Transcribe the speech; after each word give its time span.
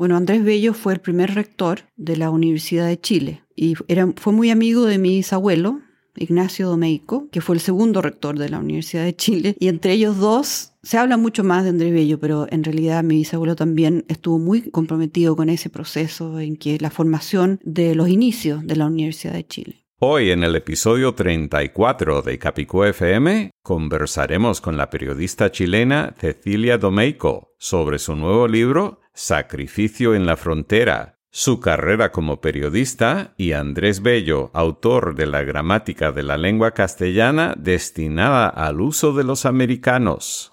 Bueno, 0.00 0.16
Andrés 0.16 0.42
Bello 0.42 0.72
fue 0.72 0.94
el 0.94 1.00
primer 1.00 1.34
rector 1.34 1.80
de 1.98 2.16
la 2.16 2.30
Universidad 2.30 2.86
de 2.86 2.98
Chile 2.98 3.42
y 3.54 3.74
era, 3.86 4.08
fue 4.16 4.32
muy 4.32 4.48
amigo 4.48 4.86
de 4.86 4.96
mi 4.96 5.16
bisabuelo, 5.16 5.82
Ignacio 6.16 6.68
Domeico, 6.68 7.28
que 7.30 7.42
fue 7.42 7.56
el 7.56 7.60
segundo 7.60 8.00
rector 8.00 8.38
de 8.38 8.48
la 8.48 8.60
Universidad 8.60 9.04
de 9.04 9.14
Chile, 9.14 9.56
y 9.60 9.68
entre 9.68 9.92
ellos 9.92 10.16
dos 10.16 10.72
se 10.82 10.96
habla 10.96 11.18
mucho 11.18 11.44
más 11.44 11.64
de 11.64 11.68
Andrés 11.68 11.92
Bello, 11.92 12.18
pero 12.18 12.46
en 12.50 12.64
realidad 12.64 13.04
mi 13.04 13.16
bisabuelo 13.16 13.56
también 13.56 14.06
estuvo 14.08 14.38
muy 14.38 14.70
comprometido 14.70 15.36
con 15.36 15.50
ese 15.50 15.68
proceso 15.68 16.40
en 16.40 16.56
que 16.56 16.78
la 16.80 16.88
formación 16.88 17.60
de 17.62 17.94
los 17.94 18.08
inicios 18.08 18.66
de 18.66 18.76
la 18.76 18.86
Universidad 18.86 19.34
de 19.34 19.46
Chile. 19.46 19.84
Hoy 19.98 20.30
en 20.30 20.44
el 20.44 20.56
episodio 20.56 21.14
34 21.14 22.22
de 22.22 22.38
Capicú 22.38 22.84
FM 22.84 23.50
conversaremos 23.62 24.62
con 24.62 24.78
la 24.78 24.88
periodista 24.88 25.52
chilena 25.52 26.14
Cecilia 26.18 26.78
Domeico 26.78 27.52
sobre 27.58 27.98
su 27.98 28.16
nuevo 28.16 28.48
libro 28.48 28.99
Sacrificio 29.14 30.14
en 30.14 30.26
la 30.26 30.36
Frontera, 30.36 31.18
su 31.30 31.60
carrera 31.60 32.10
como 32.12 32.40
periodista 32.40 33.34
y 33.36 33.52
Andrés 33.52 34.02
Bello, 34.02 34.50
autor 34.54 35.14
de 35.14 35.26
la 35.26 35.42
gramática 35.42 36.12
de 36.12 36.22
la 36.22 36.36
lengua 36.36 36.72
castellana 36.72 37.54
destinada 37.56 38.48
al 38.48 38.80
uso 38.80 39.12
de 39.12 39.24
los 39.24 39.46
americanos. 39.46 40.52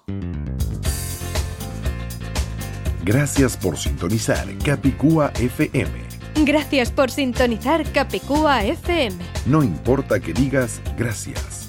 Gracias 3.04 3.56
por 3.56 3.76
sintonizar 3.76 4.46
Capicúa 4.64 5.32
FM. 5.38 6.08
Gracias 6.44 6.92
por 6.92 7.10
sintonizar 7.10 7.90
Capicúa 7.92 8.64
FM. 8.64 9.16
No 9.46 9.62
importa 9.62 10.20
que 10.20 10.32
digas 10.32 10.80
gracias 10.96 11.67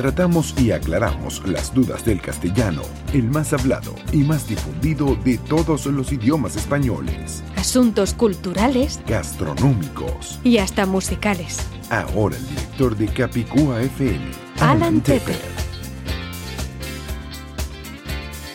tratamos 0.00 0.54
y 0.58 0.72
aclaramos 0.72 1.46
las 1.46 1.74
dudas 1.74 2.06
del 2.06 2.22
castellano, 2.22 2.80
el 3.12 3.24
más 3.24 3.52
hablado 3.52 3.94
y 4.12 4.24
más 4.24 4.48
difundido 4.48 5.14
de 5.14 5.36
todos 5.36 5.84
los 5.84 6.10
idiomas 6.10 6.56
españoles. 6.56 7.42
Asuntos 7.56 8.14
culturales. 8.14 8.98
Gastronómicos. 9.06 10.40
Y 10.42 10.56
hasta 10.56 10.86
musicales 10.86 11.58
Ahora 11.90 12.36
el 12.36 12.48
director 12.48 12.96
de 12.96 13.08
Capicúa 13.08 13.82
FM, 13.82 14.24
Alan 14.60 15.00
Tepper. 15.02 15.59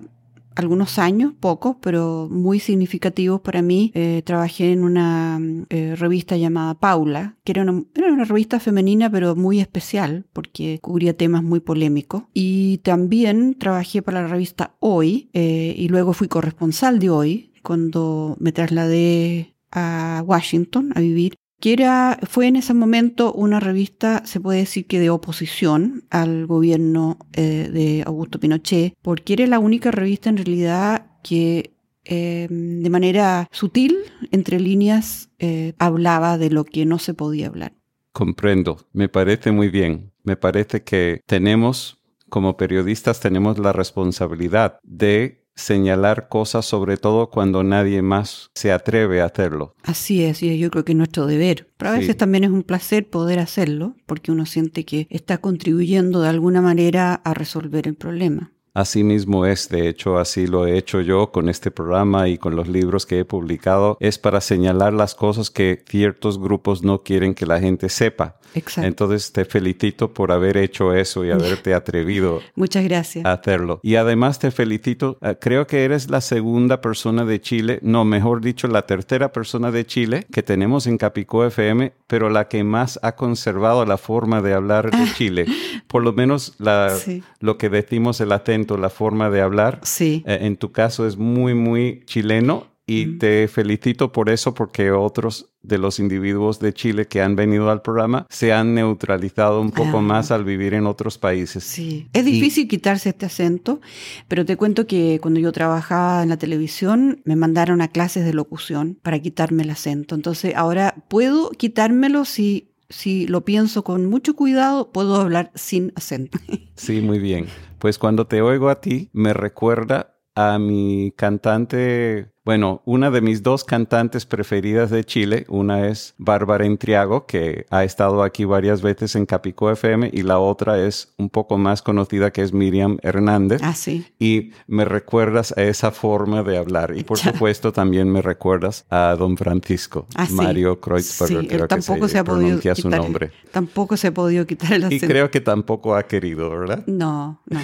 algunos 0.56 1.00
años, 1.00 1.34
pocos, 1.40 1.76
pero 1.82 2.28
muy 2.32 2.60
significativos 2.60 3.42
para 3.42 3.62
mí. 3.62 3.92
Eh, 3.94 4.22
trabajé 4.26 4.72
en 4.72 4.84
una 4.84 5.40
eh, 5.70 5.96
revista 5.96 6.38
llamada 6.38 6.74
Paula, 6.76 7.36
que 7.44 7.52
era 7.52 7.64
una, 7.64 8.26
revista 8.26 8.60
femenina, 8.60 9.10
pero 9.10 9.36
muy 9.36 9.60
especial, 9.60 10.26
porque 10.34 10.80
cubría 10.82 11.16
temas 11.16 11.44
muy 11.44 11.60
polémicos. 11.60 12.24
Y 12.34 12.80
también 12.80 13.56
trabajé 13.56 14.02
para 14.02 14.22
la 14.22 14.28
revista 14.28 14.76
Hoy, 14.80 15.30
eh, 15.34 15.76
y 15.78 15.88
luego 15.90 16.14
fui 16.14 16.28
corresponsal 16.28 17.00
de 17.00 17.10
Hoy, 17.10 17.52
cuando 17.62 18.38
me 18.40 18.52
trasladé 18.52 19.56
a 19.72 20.24
Washington 20.26 20.92
a 20.96 21.02
vivir 21.02 21.36
que 21.60 21.74
era, 21.74 22.20
fue 22.24 22.48
en 22.48 22.56
ese 22.56 22.74
momento 22.74 23.34
una 23.34 23.60
revista, 23.60 24.26
se 24.26 24.40
puede 24.40 24.60
decir 24.60 24.88
que 24.88 25.00
de 25.00 25.10
oposición 25.10 26.04
al 26.10 26.46
gobierno 26.46 27.18
eh, 27.34 27.70
de 27.72 28.04
Augusto 28.06 28.40
Pinochet, 28.40 28.94
porque 29.02 29.34
era 29.34 29.48
la 29.48 29.60
única 29.60 29.92
revista 29.92 30.30
en 30.30 30.38
realidad 30.38 31.08
que 31.24 31.76
eh, 32.04 32.48
de 32.50 32.90
manera 32.90 33.48
sutil, 33.52 33.98
entre 34.32 34.60
líneas, 34.60 35.30
eh, 35.40 35.74
hablaba 35.80 36.38
de 36.38 36.52
lo 36.52 36.64
que 36.64 36.86
no 36.86 37.00
se 37.00 37.14
podía 37.14 37.48
hablar. 37.48 37.74
Comprendo, 38.12 38.88
me 38.94 39.10
parece 39.10 39.52
muy 39.52 39.70
bien. 39.70 40.14
Me 40.24 40.38
parece 40.38 40.84
que 40.84 41.22
tenemos, 41.26 42.02
como 42.30 42.58
periodistas, 42.58 43.20
tenemos 43.20 43.58
la 43.58 43.74
responsabilidad 43.74 44.80
de 44.84 45.45
señalar 45.56 46.28
cosas, 46.30 46.66
sobre 46.66 46.98
todo 46.98 47.30
cuando 47.30 47.64
nadie 47.64 48.02
más 48.02 48.52
se 48.54 48.72
atreve 48.72 49.22
a 49.22 49.26
hacerlo. 49.26 49.74
Así 49.84 50.24
es, 50.24 50.44
y 50.44 50.58
yo 50.58 50.70
creo 50.70 50.86
que 50.86 50.92
es 50.92 50.98
nuestro 50.98 51.26
deber. 51.26 51.70
Pero 51.78 51.92
a 51.92 51.94
veces 51.94 52.12
sí. 52.12 52.16
también 52.16 52.44
es 52.44 52.52
un 52.52 52.64
placer 52.64 53.10
poder 53.10 53.40
hacerlo, 53.40 53.96
porque 54.06 54.32
uno 54.32 54.46
siente 54.46 54.86
que 54.86 55.08
está 55.10 55.38
contribuyendo 55.40 56.22
de 56.22 56.30
alguna 56.30 56.62
manera 56.62 57.14
a 57.14 57.34
resolver 57.34 57.88
el 57.88 57.96
problema. 57.96 58.52
Así 58.76 59.06
mismo 59.06 59.46
es, 59.46 59.70
de 59.70 59.88
hecho, 59.88 60.18
así 60.20 60.48
lo 60.48 60.68
he 60.68 60.78
hecho 60.78 61.00
yo 61.00 61.32
con 61.32 61.48
este 61.48 61.72
programa 61.72 62.28
y 62.28 62.38
con 62.38 62.58
los 62.58 62.68
libros 62.68 63.06
que 63.06 63.20
he 63.20 63.26
publicado, 63.26 63.96
es 64.02 64.20
para 64.20 64.42
señalar 64.42 64.92
las 64.92 65.16
cosas 65.16 65.50
que 65.50 65.82
ciertos 65.88 66.38
grupos 66.38 66.84
no 66.84 67.02
quieren 67.02 67.34
que 67.34 67.46
la 67.46 67.62
gente 67.62 67.88
sepa. 67.88 68.36
Exacto. 68.54 68.88
Entonces 68.88 69.32
te 69.32 69.46
felicito 69.46 70.14
por 70.14 70.32
haber 70.32 70.58
hecho 70.58 70.94
eso 70.94 71.26
y 71.26 71.32
haberte 71.32 71.74
atrevido 71.74 72.42
Muchas 72.56 72.84
gracias. 72.86 73.26
a 73.26 73.34
hacerlo. 73.34 73.80
Y 73.84 73.96
además 73.96 74.40
te 74.40 74.52
felicito, 74.52 75.18
uh, 75.22 75.36
creo 75.40 75.68
que 75.68 75.84
eres 75.84 76.10
la 76.10 76.22
segunda 76.22 76.82
persona 76.82 77.26
de 77.26 77.42
Chile, 77.42 77.80
no, 77.82 78.06
mejor 78.06 78.42
dicho, 78.42 78.68
la 78.68 78.86
tercera 78.86 79.32
persona 79.32 79.72
de 79.72 79.86
Chile 79.86 80.26
que 80.32 80.44
tenemos 80.44 80.88
en 80.88 80.98
Capicó 80.98 81.46
FM, 81.46 81.94
pero 82.08 82.30
la 82.30 82.48
que 82.48 82.64
más 82.64 83.00
ha 83.04 83.16
conservado 83.16 83.86
la 83.86 83.98
forma 83.98 84.42
de 84.42 84.54
hablar 84.54 84.92
de 84.92 85.06
Chile. 85.16 85.46
Por 85.88 86.04
lo 86.04 86.14
menos 86.14 86.56
la, 86.58 86.92
sí. 86.92 87.24
lo 87.40 87.58
que 87.58 87.70
decimos 87.70 88.22
el 88.22 88.32
acento 88.66 88.78
la 88.78 88.90
forma 88.90 89.30
de 89.30 89.42
hablar. 89.42 89.80
Sí. 89.84 90.24
Eh, 90.26 90.40
en 90.42 90.58
tu 90.58 90.72
caso 90.72 91.08
es 91.08 91.18
muy, 91.18 91.54
muy 91.54 92.04
chileno 92.06 92.68
y 92.88 93.06
mm. 93.08 93.18
te 93.18 93.48
felicito 93.48 94.12
por 94.12 94.30
eso 94.30 94.54
porque 94.54 94.92
otros 94.92 95.50
de 95.64 95.80
los 95.80 96.00
individuos 96.00 96.60
de 96.60 96.72
Chile 96.74 97.08
que 97.08 97.22
han 97.22 97.36
venido 97.36 97.72
al 97.72 97.82
programa 97.82 98.28
se 98.30 98.54
han 98.54 98.76
neutralizado 98.76 99.60
un 99.60 99.72
poco 99.72 99.98
ah. 99.98 100.02
más 100.02 100.30
al 100.30 100.44
vivir 100.44 100.76
en 100.76 100.86
otros 100.86 101.18
países. 101.18 101.64
Sí, 101.64 102.08
es 102.14 102.24
difícil 102.26 102.66
y... 102.66 102.68
quitarse 102.68 103.10
este 103.10 103.26
acento, 103.26 103.82
pero 104.28 104.46
te 104.46 104.56
cuento 104.56 104.86
que 104.86 105.20
cuando 105.20 105.40
yo 105.40 105.52
trabajaba 105.52 106.22
en 106.22 106.30
la 106.30 106.38
televisión 106.38 107.22
me 107.26 107.36
mandaron 107.36 107.82
a 107.82 107.88
clases 107.88 108.24
de 108.24 108.34
locución 108.34 109.00
para 109.02 109.20
quitarme 109.20 109.64
el 109.64 109.72
acento. 109.72 110.14
Entonces 110.14 110.54
ahora 110.56 110.96
puedo 111.08 111.50
quitármelo 111.50 112.26
si 112.26 112.70
si 112.90 113.26
lo 113.28 113.44
pienso 113.44 113.84
con 113.84 114.06
mucho 114.06 114.36
cuidado, 114.36 114.92
puedo 114.92 115.16
hablar 115.20 115.52
sin 115.56 115.92
acento. 115.96 116.38
Sí, 116.76 117.02
muy 117.02 117.20
bien. 117.20 117.48
Pues 117.86 118.00
cuando 118.00 118.26
te 118.26 118.42
oigo 118.42 118.70
a 118.70 118.82
ti, 118.82 119.12
me 119.14 119.32
recuerda 119.36 120.18
a 120.34 120.58
mi 120.58 121.12
cantante 121.16 122.34
bueno, 122.46 122.84
una 122.86 123.10
de 123.10 123.22
mis 123.22 123.42
dos 123.42 123.64
cantantes 123.64 124.28
preferidas 124.28 124.92
de 124.92 125.04
Chile, 125.04 125.46
una 125.50 125.88
es 125.88 126.14
Bárbara 126.20 126.64
Entriago, 126.66 127.26
que 127.26 127.66
ha 127.72 127.84
estado 127.84 128.22
aquí 128.22 128.46
varias 128.46 128.84
veces 128.84 129.16
en 129.16 129.26
Capicó 129.26 129.72
FM, 129.72 130.12
y 130.14 130.22
la 130.22 130.38
otra 130.38 130.80
es 130.80 131.12
un 131.18 131.32
poco 131.32 131.58
más 131.58 131.82
conocida, 131.82 132.32
que 132.32 132.44
es 132.44 132.54
Miriam 132.54 133.00
Hernández. 133.02 133.62
Ah, 133.64 133.74
sí. 133.74 134.06
Y 134.20 134.52
me 134.68 134.86
recuerdas 134.86 135.56
a 135.58 135.64
esa 135.64 135.90
forma 135.90 136.44
de 136.44 136.58
hablar. 136.58 136.94
Y 136.96 137.04
por 137.04 137.18
supuesto 137.18 137.74
también 137.74 138.12
me 138.12 138.22
recuerdas 138.22 138.86
a 138.92 139.16
don 139.18 139.38
Francisco, 139.38 140.06
ah, 140.14 140.28
Mario. 140.30 140.80
Kreuzberger, 140.80 141.42
sí, 141.42 141.48
creo 141.48 141.68
tampoco 141.68 142.02
que 142.02 142.08
se, 142.08 142.12
se 142.12 142.20
ha 142.20 142.24
podido 142.24 142.42
pronuncia 142.42 142.74
quitar, 142.76 142.92
su 142.92 143.04
nombre. 143.04 143.32
Tampoco 143.52 143.98
se 143.98 144.08
ha 144.08 144.14
podido 144.14 144.46
quitar 144.46 144.74
el 144.74 144.84
acento. 144.84 145.04
Y 145.04 145.10
creo 145.10 145.32
que 145.32 145.42
tampoco 145.42 145.96
ha 145.96 146.04
querido, 146.04 146.52
¿verdad? 146.52 146.84
No, 146.86 147.42
no. 147.48 147.60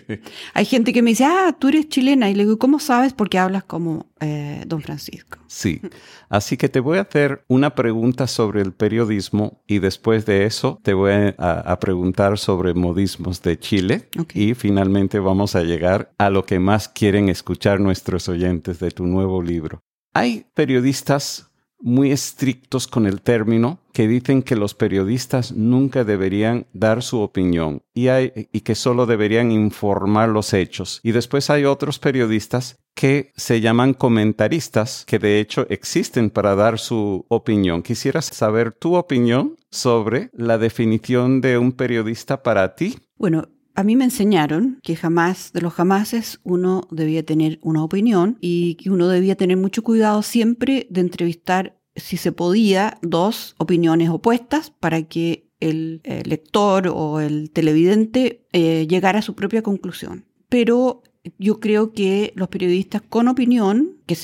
Hay 0.52 0.66
gente 0.66 0.92
que 0.92 1.00
me 1.00 1.10
dice, 1.10 1.24
ah, 1.24 1.56
tú 1.58 1.68
eres 1.68 1.88
chilena. 1.88 2.28
Y 2.28 2.34
le 2.34 2.44
digo, 2.44 2.58
¿cómo 2.58 2.80
sabes? 2.80 3.14
Porque 3.14 3.38
hablas 3.38 3.64
como 3.64 4.04
eh, 4.26 4.62
don 4.66 4.82
Francisco. 4.82 5.38
Sí, 5.46 5.80
así 6.28 6.56
que 6.56 6.68
te 6.68 6.80
voy 6.80 6.98
a 6.98 7.02
hacer 7.02 7.44
una 7.48 7.74
pregunta 7.74 8.26
sobre 8.26 8.60
el 8.60 8.72
periodismo 8.72 9.62
y 9.66 9.78
después 9.78 10.26
de 10.26 10.44
eso 10.44 10.80
te 10.82 10.94
voy 10.94 11.12
a, 11.12 11.34
a 11.60 11.78
preguntar 11.78 12.38
sobre 12.38 12.74
modismos 12.74 13.42
de 13.42 13.58
Chile 13.58 14.08
okay. 14.18 14.50
y 14.50 14.54
finalmente 14.54 15.18
vamos 15.20 15.54
a 15.54 15.62
llegar 15.62 16.12
a 16.18 16.30
lo 16.30 16.44
que 16.44 16.58
más 16.58 16.88
quieren 16.88 17.28
escuchar 17.28 17.80
nuestros 17.80 18.28
oyentes 18.28 18.80
de 18.80 18.90
tu 18.90 19.06
nuevo 19.06 19.42
libro. 19.42 19.80
Hay 20.12 20.46
periodistas 20.54 21.50
muy 21.78 22.10
estrictos 22.10 22.86
con 22.86 23.06
el 23.06 23.20
término 23.20 23.80
que 23.92 24.08
dicen 24.08 24.42
que 24.42 24.56
los 24.56 24.74
periodistas 24.74 25.52
nunca 25.52 26.04
deberían 26.04 26.66
dar 26.72 27.02
su 27.02 27.20
opinión 27.20 27.82
y, 27.94 28.08
hay, 28.08 28.48
y 28.52 28.60
que 28.60 28.74
solo 28.74 29.06
deberían 29.06 29.52
informar 29.52 30.28
los 30.28 30.52
hechos. 30.52 31.00
Y 31.02 31.12
después 31.12 31.50
hay 31.50 31.64
otros 31.64 31.98
periodistas 31.98 32.78
que 32.96 33.32
se 33.36 33.60
llaman 33.60 33.92
comentaristas, 33.92 35.04
que 35.06 35.18
de 35.18 35.38
hecho 35.38 35.66
existen 35.68 36.30
para 36.30 36.56
dar 36.56 36.78
su 36.78 37.26
opinión. 37.28 37.82
Quisieras 37.82 38.24
saber 38.24 38.72
tu 38.72 38.96
opinión 38.96 39.56
sobre 39.70 40.30
la 40.32 40.56
definición 40.56 41.42
de 41.42 41.58
un 41.58 41.72
periodista 41.72 42.42
para 42.42 42.74
ti. 42.74 42.96
Bueno, 43.18 43.48
a 43.74 43.84
mí 43.84 43.96
me 43.96 44.04
enseñaron 44.04 44.80
que 44.82 44.96
jamás, 44.96 45.52
de 45.52 45.60
los 45.60 45.74
jamases, 45.74 46.40
uno 46.42 46.88
debía 46.90 47.22
tener 47.22 47.58
una 47.62 47.84
opinión 47.84 48.38
y 48.40 48.76
que 48.76 48.88
uno 48.88 49.08
debía 49.08 49.36
tener 49.36 49.58
mucho 49.58 49.82
cuidado 49.82 50.22
siempre 50.22 50.86
de 50.88 51.02
entrevistar, 51.02 51.78
si 51.96 52.16
se 52.16 52.32
podía, 52.32 52.96
dos 53.02 53.54
opiniones 53.58 54.08
opuestas 54.08 54.70
para 54.70 55.02
que 55.02 55.50
el, 55.60 56.00
el 56.04 56.30
lector 56.30 56.88
o 56.88 57.20
el 57.20 57.50
televidente 57.50 58.46
eh, 58.52 58.86
llegara 58.88 59.18
a 59.18 59.22
su 59.22 59.34
propia 59.34 59.60
conclusión. 59.60 60.24
Pero 60.48 61.02
yo 61.38 61.60
creo 61.60 61.92
que 61.92 62.32
los 62.34 62.48
periodistas 62.48 63.02
con 63.02 63.28
opinión, 63.28 63.96
que 64.06 64.16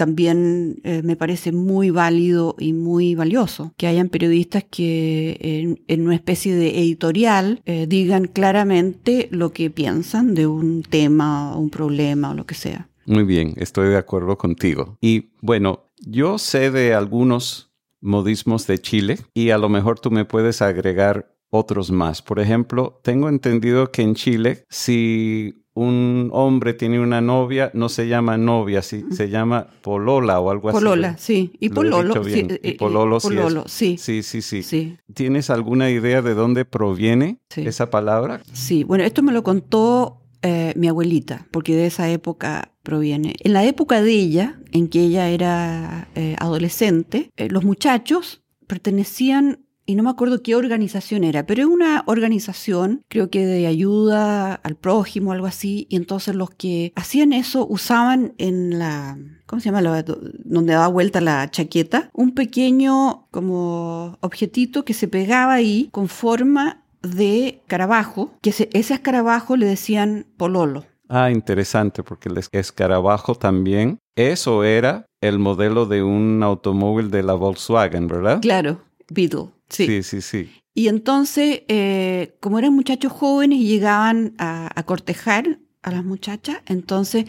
también 0.00 0.80
eh, 0.82 1.02
me 1.04 1.14
parece 1.14 1.52
muy 1.52 1.90
válido 1.90 2.56
y 2.58 2.72
muy 2.72 3.14
valioso 3.14 3.74
que 3.76 3.86
hayan 3.86 4.08
periodistas 4.08 4.64
que 4.64 5.76
en, 5.86 6.00
una 6.00 6.14
especie 6.14 6.54
de 6.54 6.78
editorial 6.78 7.60
eh, 7.66 7.86
digan 7.86 8.26
claramente 8.26 9.28
lo 9.30 9.52
que 9.52 9.68
piensan 9.68 10.34
de 10.34 10.46
un 10.46 10.82
tema, 10.82 11.54
un 11.54 11.68
problema 11.68 12.30
o 12.30 12.34
lo 12.34 12.46
que 12.46 12.54
sea. 12.54 12.88
Muy 13.04 13.24
bien, 13.24 13.52
estoy 13.56 13.90
de 13.90 13.98
acuerdo 13.98 14.38
contigo. 14.38 14.96
Y 15.02 15.32
bueno, 15.42 15.90
yo 15.98 16.38
sé 16.38 16.70
de 16.70 16.94
algunos 16.94 17.70
modismos 18.00 18.66
de 18.66 18.78
Chile 18.78 19.18
y 19.34 19.50
a 19.50 19.58
lo 19.58 19.68
mejor 19.68 20.00
tú 20.00 20.10
me 20.10 20.24
puedes 20.24 20.62
agregar 20.62 21.34
otros 21.50 21.90
más. 21.90 22.22
Por 22.22 22.40
ejemplo, 22.40 23.00
tengo 23.02 23.28
entendido 23.28 23.90
que 23.90 24.02
en 24.02 24.14
Chile, 24.14 24.64
si 24.70 25.66
un 25.80 26.28
hombre 26.32 26.74
tiene 26.74 27.00
una 27.00 27.22
novia, 27.22 27.70
no 27.72 27.88
se 27.88 28.06
llama 28.06 28.36
novia, 28.36 28.82
sí, 28.82 29.04
se 29.12 29.30
llama 29.30 29.68
polola 29.80 30.38
o 30.38 30.50
algo 30.50 30.68
así. 30.68 30.78
Polola, 30.78 31.16
sí. 31.16 31.52
Y 31.58 31.70
pololo, 31.70 32.22
sí, 32.22 32.46
y 32.62 32.72
pololo, 32.72 33.18
sí, 33.66 33.96
sí. 33.96 34.22
Sí, 34.22 34.42
sí, 34.42 34.62
sí. 34.62 34.96
¿Tienes 35.14 35.48
alguna 35.48 35.90
idea 35.90 36.20
de 36.20 36.34
dónde 36.34 36.66
proviene 36.66 37.38
esa 37.56 37.88
palabra? 37.88 38.42
Sí, 38.52 38.84
bueno, 38.84 39.04
esto 39.04 39.22
me 39.22 39.32
lo 39.32 39.42
contó 39.42 40.20
eh, 40.42 40.74
mi 40.76 40.86
abuelita, 40.88 41.46
porque 41.50 41.74
de 41.74 41.86
esa 41.86 42.10
época 42.10 42.72
proviene. 42.82 43.34
En 43.40 43.54
la 43.54 43.64
época 43.64 44.02
de 44.02 44.12
ella, 44.12 44.60
en 44.72 44.88
que 44.88 45.00
ella 45.00 45.30
era 45.30 46.08
eh, 46.14 46.36
adolescente, 46.38 47.30
eh, 47.36 47.48
los 47.48 47.64
muchachos 47.64 48.42
pertenecían 48.66 49.60
y 49.90 49.96
no 49.96 50.04
me 50.04 50.10
acuerdo 50.10 50.40
qué 50.40 50.54
organización 50.54 51.24
era, 51.24 51.46
pero 51.46 51.62
es 51.62 51.68
una 51.68 52.04
organización, 52.06 53.02
creo 53.08 53.28
que 53.28 53.44
de 53.44 53.66
ayuda 53.66 54.54
al 54.54 54.76
prójimo, 54.76 55.32
algo 55.32 55.48
así, 55.48 55.88
y 55.90 55.96
entonces 55.96 56.36
los 56.36 56.50
que 56.50 56.92
hacían 56.94 57.32
eso 57.32 57.66
usaban 57.68 58.34
en 58.38 58.78
la, 58.78 59.18
¿cómo 59.46 59.58
se 59.58 59.66
llama? 59.66 59.82
La, 59.82 60.04
donde 60.04 60.74
daba 60.74 60.86
vuelta 60.86 61.20
la 61.20 61.50
chaqueta, 61.50 62.08
un 62.12 62.34
pequeño 62.36 63.26
como 63.32 64.16
objetito 64.20 64.84
que 64.84 64.94
se 64.94 65.08
pegaba 65.08 65.54
ahí 65.54 65.88
con 65.90 66.06
forma 66.06 66.84
de 67.02 67.60
carabajo, 67.66 68.32
que 68.42 68.52
se, 68.52 68.70
ese 68.72 68.94
escarabajo 68.94 69.56
le 69.56 69.66
decían 69.66 70.24
pololo. 70.36 70.84
Ah, 71.08 71.32
interesante, 71.32 72.04
porque 72.04 72.28
el 72.28 72.38
escarabajo 72.52 73.34
también, 73.34 73.98
eso 74.14 74.62
era 74.62 75.06
el 75.20 75.40
modelo 75.40 75.86
de 75.86 76.04
un 76.04 76.44
automóvil 76.44 77.10
de 77.10 77.24
la 77.24 77.34
Volkswagen, 77.34 78.06
¿verdad? 78.06 78.40
Claro, 78.40 78.82
Beetle. 79.08 79.48
Sí. 79.70 79.86
sí, 79.86 80.02
sí, 80.02 80.20
sí. 80.20 80.50
Y 80.74 80.88
entonces, 80.88 81.62
eh, 81.68 82.36
como 82.40 82.58
eran 82.58 82.74
muchachos 82.74 83.12
jóvenes 83.12 83.58
y 83.58 83.66
llegaban 83.66 84.34
a, 84.38 84.70
a 84.74 84.82
cortejar, 84.84 85.58
a 85.82 85.90
las 85.90 86.04
muchachas. 86.04 86.58
Entonces, 86.66 87.24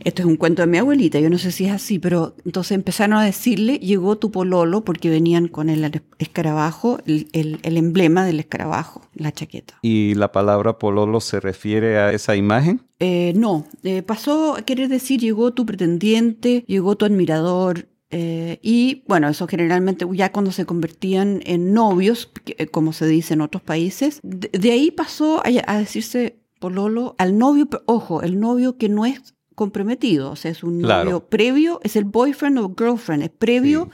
esto 0.00 0.22
es 0.22 0.26
un 0.26 0.36
cuento 0.36 0.62
de 0.62 0.66
mi 0.66 0.78
abuelita, 0.78 1.20
yo 1.20 1.30
no 1.30 1.38
sé 1.38 1.52
si 1.52 1.66
es 1.66 1.72
así, 1.72 1.98
pero 1.98 2.34
entonces 2.44 2.72
empezaron 2.72 3.16
a 3.16 3.24
decirle, 3.24 3.78
llegó 3.78 4.18
tu 4.18 4.30
pololo, 4.30 4.84
porque 4.84 5.10
venían 5.10 5.48
con 5.48 5.68
el 5.68 6.02
escarabajo, 6.18 6.98
el, 7.06 7.60
emblema 7.62 8.24
del 8.24 8.40
escarabajo, 8.40 9.02
la 9.14 9.32
chaqueta. 9.32 9.78
¿Y 9.82 10.14
la 10.14 10.32
palabra 10.32 10.78
pololo 10.78 11.20
se 11.20 11.40
refiere 11.40 11.98
a 11.98 12.12
esa 12.12 12.34
imagen? 12.34 12.82
Eh, 12.98 13.32
no, 13.36 13.66
eh, 13.84 14.02
pasó 14.02 14.56
a 14.56 14.62
querer 14.62 14.88
decir, 14.88 15.20
llegó 15.20 15.52
tu 15.52 15.64
pretendiente, 15.66 16.64
llegó 16.66 16.96
tu 16.96 17.04
admirador, 17.04 17.86
eh, 18.14 18.58
y 18.60 19.04
bueno, 19.08 19.26
eso 19.28 19.48
generalmente 19.48 20.06
ya 20.12 20.30
cuando 20.32 20.52
se 20.52 20.66
convertían 20.66 21.40
en 21.46 21.72
novios, 21.72 22.30
como 22.70 22.92
se 22.92 23.06
dice 23.06 23.32
en 23.32 23.40
otros 23.40 23.62
países, 23.62 24.20
de, 24.22 24.70
ahí 24.70 24.90
pasó 24.90 25.42
a, 25.44 25.78
decirse 25.78 26.36
pololo 26.60 27.14
al 27.16 27.38
novio, 27.38 27.68
ojo, 27.86 28.22
el 28.22 28.38
novio 28.38 28.76
que 28.76 28.90
no 28.90 29.06
es 29.06 29.34
comprometido, 29.54 30.30
o 30.30 30.36
sea, 30.36 30.50
es 30.50 30.62
un 30.62 30.82
novio 30.82 31.20
previo, 31.20 31.80
es 31.84 31.96
el 31.96 32.04
boyfriend 32.04 32.58
o 32.58 32.74
girlfriend, 32.76 33.22
es 33.22 33.30
previo 33.30 33.88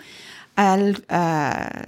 al... 0.57 1.05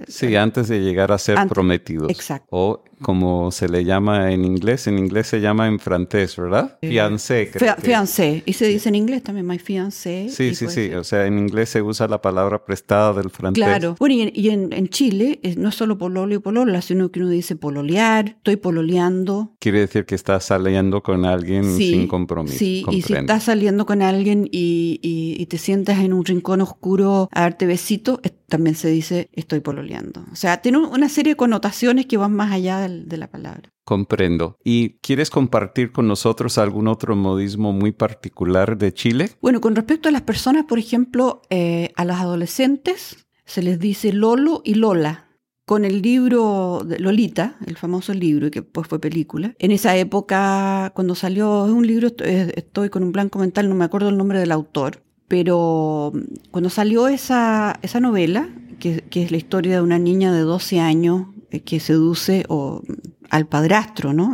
sí, 0.07 0.33
antes 0.37 0.69
de 0.69 0.79
llegar 0.79 1.11
a 1.11 1.17
ser 1.17 1.37
prometidos. 1.49 2.09
Exacto. 2.09 2.47
O 2.49 2.83
como 3.01 3.51
se 3.51 3.67
le 3.69 3.83
llama 3.83 4.31
en 4.31 4.45
inglés, 4.45 4.87
en 4.87 4.99
inglés 4.99 5.27
se 5.27 5.41
llama 5.41 5.67
en 5.67 5.79
francés, 5.79 6.35
¿verdad? 6.35 6.77
Fiancé. 6.81 7.51
fiancé. 7.79 8.43
Y 8.45 8.53
se 8.53 8.67
dice 8.67 8.89
en 8.89 8.95
inglés 8.95 9.23
también, 9.23 9.47
my 9.47 9.59
fiancé. 9.59 10.27
Sí, 10.29 10.55
sí, 10.55 10.67
sí. 10.69 10.93
O 10.93 11.03
sea, 11.03 11.25
en 11.25 11.37
inglés 11.37 11.69
se 11.69 11.81
usa 11.81 12.07
la 12.07 12.21
palabra 12.21 12.63
prestada 12.63 13.13
del 13.13 13.29
francés. 13.29 13.63
Claro. 13.63 13.95
Bueno, 13.99 14.29
y 14.33 14.49
en, 14.49 14.87
Chile 14.89 15.39
no 15.57 15.69
es 15.69 15.75
solo 15.75 15.97
pololo 15.97 16.35
y 16.35 16.39
polola, 16.39 16.81
sino 16.81 17.11
que 17.11 17.19
uno 17.19 17.29
dice 17.29 17.55
pololear, 17.55 18.35
estoy 18.37 18.57
pololeando. 18.57 19.53
Quiere 19.59 19.79
decir 19.79 20.05
que 20.05 20.15
estás 20.15 20.45
saliendo 20.45 21.01
con 21.01 21.25
alguien 21.25 21.77
sin 21.77 22.07
compromiso. 22.07 22.57
Sí, 22.57 22.83
y 22.91 23.01
si 23.01 23.13
estás 23.13 23.43
saliendo 23.43 23.85
con 23.85 24.01
alguien 24.01 24.47
y, 24.51 24.99
y, 25.01 25.45
te 25.45 25.57
sientas 25.57 25.99
en 25.99 26.13
un 26.13 26.25
rincón 26.25 26.61
oscuro 26.61 27.29
a 27.31 27.41
darte 27.41 27.65
besito, 27.65 28.21
también 28.47 28.75
se 28.75 28.89
dice 28.89 29.29
estoy 29.33 29.61
pololeando. 29.61 30.25
O 30.31 30.35
sea, 30.35 30.61
tiene 30.61 30.79
una 30.79 31.09
serie 31.09 31.33
de 31.33 31.37
connotaciones 31.37 32.05
que 32.05 32.17
van 32.17 32.33
más 32.33 32.51
allá 32.51 32.79
del 32.91 33.09
de 33.09 33.17
la 33.17 33.29
palabra. 33.29 33.71
Comprendo. 33.83 34.57
¿Y 34.63 34.99
quieres 34.99 35.29
compartir 35.29 35.91
con 35.91 36.07
nosotros 36.07 36.57
algún 36.57 36.87
otro 36.87 37.15
modismo 37.15 37.73
muy 37.73 37.91
particular 37.91 38.77
de 38.77 38.93
Chile? 38.93 39.31
Bueno, 39.41 39.59
con 39.59 39.75
respecto 39.75 40.07
a 40.09 40.11
las 40.11 40.21
personas, 40.21 40.65
por 40.65 40.79
ejemplo, 40.79 41.41
eh, 41.49 41.91
a 41.95 42.05
los 42.05 42.17
adolescentes 42.17 43.25
se 43.45 43.61
les 43.61 43.79
dice 43.79 44.13
Lolo 44.13 44.61
y 44.63 44.75
Lola. 44.75 45.27
Con 45.65 45.85
el 45.85 46.01
libro 46.01 46.81
de 46.85 46.99
Lolita, 46.99 47.55
el 47.65 47.77
famoso 47.77 48.13
libro 48.13 48.51
que 48.51 48.61
después 48.61 48.87
fue 48.87 48.99
película, 48.99 49.55
en 49.57 49.71
esa 49.71 49.95
época, 49.95 50.91
cuando 50.95 51.15
salió, 51.15 51.65
es 51.65 51.71
un 51.71 51.87
libro, 51.87 52.09
estoy 52.17 52.89
con 52.89 53.03
un 53.03 53.11
blanco 53.11 53.39
mental, 53.39 53.69
no 53.69 53.75
me 53.75 53.85
acuerdo 53.85 54.09
el 54.09 54.17
nombre 54.17 54.39
del 54.39 54.51
autor, 54.51 55.03
pero 55.29 56.11
cuando 56.49 56.69
salió 56.69 57.07
esa, 57.07 57.79
esa 57.83 58.01
novela, 58.01 58.49
que, 58.79 59.01
que, 59.09 59.23
es 59.23 59.31
la 59.31 59.37
historia 59.37 59.75
de 59.75 59.81
una 59.81 59.99
niña 59.99 60.33
de 60.33 60.41
12 60.41 60.81
años 60.81 61.27
que 61.59 61.79
seduce 61.79 62.45
o, 62.47 62.81
al 63.29 63.47
padrastro, 63.47 64.13
¿no? 64.13 64.33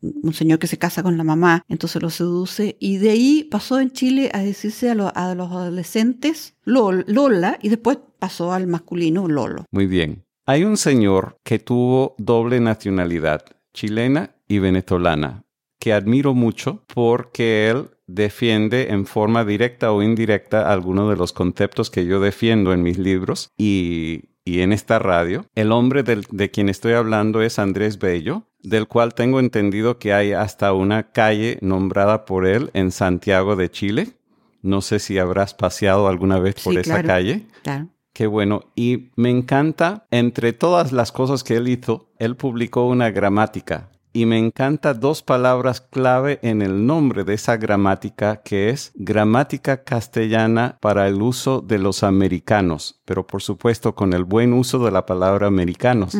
un 0.00 0.32
señor 0.32 0.58
que 0.58 0.66
se 0.66 0.78
casa 0.78 1.02
con 1.02 1.16
la 1.16 1.24
mamá, 1.24 1.64
entonces 1.68 2.02
lo 2.02 2.10
seduce. 2.10 2.76
Y 2.80 2.96
de 2.96 3.10
ahí 3.10 3.44
pasó 3.44 3.78
en 3.78 3.92
Chile 3.92 4.30
a 4.32 4.40
decirse 4.40 4.90
a, 4.90 4.94
los 4.94 5.12
adolescentes 5.14 6.54
Lola 6.64 7.58
y 7.62 7.68
después 7.68 7.98
pasó 8.18 8.52
al 8.52 8.66
masculino 8.66 9.28
Lolo. 9.28 9.66
Muy 9.70 9.86
bien. 9.86 10.24
Hay 10.46 10.64
un 10.64 10.76
señor 10.76 11.38
que 11.42 11.58
tuvo 11.58 12.14
doble 12.18 12.60
nacionalidad, 12.60 13.44
chilena 13.74 14.36
y 14.46 14.60
venezolana, 14.60 15.44
que 15.80 15.92
admiro 15.92 16.34
mucho 16.34 16.84
porque 16.94 17.68
él 17.68 17.90
defiende 18.06 18.92
en 18.92 19.06
forma 19.06 19.44
directa 19.44 19.92
o 19.92 20.02
indirecta 20.02 20.72
algunos 20.72 21.10
de 21.10 21.16
los 21.16 21.32
conceptos 21.32 21.90
que 21.90 22.06
yo 22.06 22.20
defiendo 22.20 22.72
en 22.72 22.82
mis 22.82 22.98
libros 22.98 23.50
y 23.58 24.35
y 24.46 24.60
en 24.60 24.72
esta 24.72 24.98
radio. 24.98 25.44
El 25.54 25.72
hombre 25.72 26.04
de 26.04 26.50
quien 26.50 26.70
estoy 26.70 26.92
hablando 26.92 27.42
es 27.42 27.58
Andrés 27.58 27.98
Bello, 27.98 28.44
del 28.62 28.86
cual 28.86 29.12
tengo 29.12 29.40
entendido 29.40 29.98
que 29.98 30.14
hay 30.14 30.32
hasta 30.32 30.72
una 30.72 31.10
calle 31.10 31.58
nombrada 31.60 32.24
por 32.24 32.46
él 32.46 32.70
en 32.72 32.92
Santiago 32.92 33.56
de 33.56 33.70
Chile. 33.70 34.12
No 34.62 34.80
sé 34.80 35.00
si 35.00 35.18
habrás 35.18 35.52
paseado 35.52 36.06
alguna 36.06 36.38
vez 36.38 36.54
por 36.62 36.78
esa 36.78 37.02
calle. 37.02 37.46
Claro. 37.62 37.88
Qué 38.12 38.28
bueno. 38.28 38.72
Y 38.76 39.10
me 39.16 39.30
encanta, 39.30 40.06
entre 40.10 40.52
todas 40.52 40.92
las 40.92 41.12
cosas 41.12 41.42
que 41.42 41.56
él 41.56 41.68
hizo, 41.68 42.12
él 42.18 42.36
publicó 42.36 42.86
una 42.86 43.10
gramática 43.10 43.90
y 44.16 44.24
me 44.24 44.38
encanta 44.38 44.94
dos 44.94 45.22
palabras 45.22 45.82
clave 45.82 46.38
en 46.40 46.62
el 46.62 46.86
nombre 46.86 47.22
de 47.22 47.34
esa 47.34 47.58
gramática 47.58 48.40
que 48.42 48.70
es 48.70 48.90
gramática 48.94 49.84
castellana 49.84 50.78
para 50.80 51.06
el 51.06 51.20
uso 51.20 51.60
de 51.60 51.78
los 51.78 52.02
americanos, 52.02 52.98
pero 53.04 53.26
por 53.26 53.42
supuesto 53.42 53.94
con 53.94 54.14
el 54.14 54.24
buen 54.24 54.54
uso 54.54 54.82
de 54.82 54.90
la 54.90 55.04
palabra 55.04 55.48
americanos, 55.48 56.16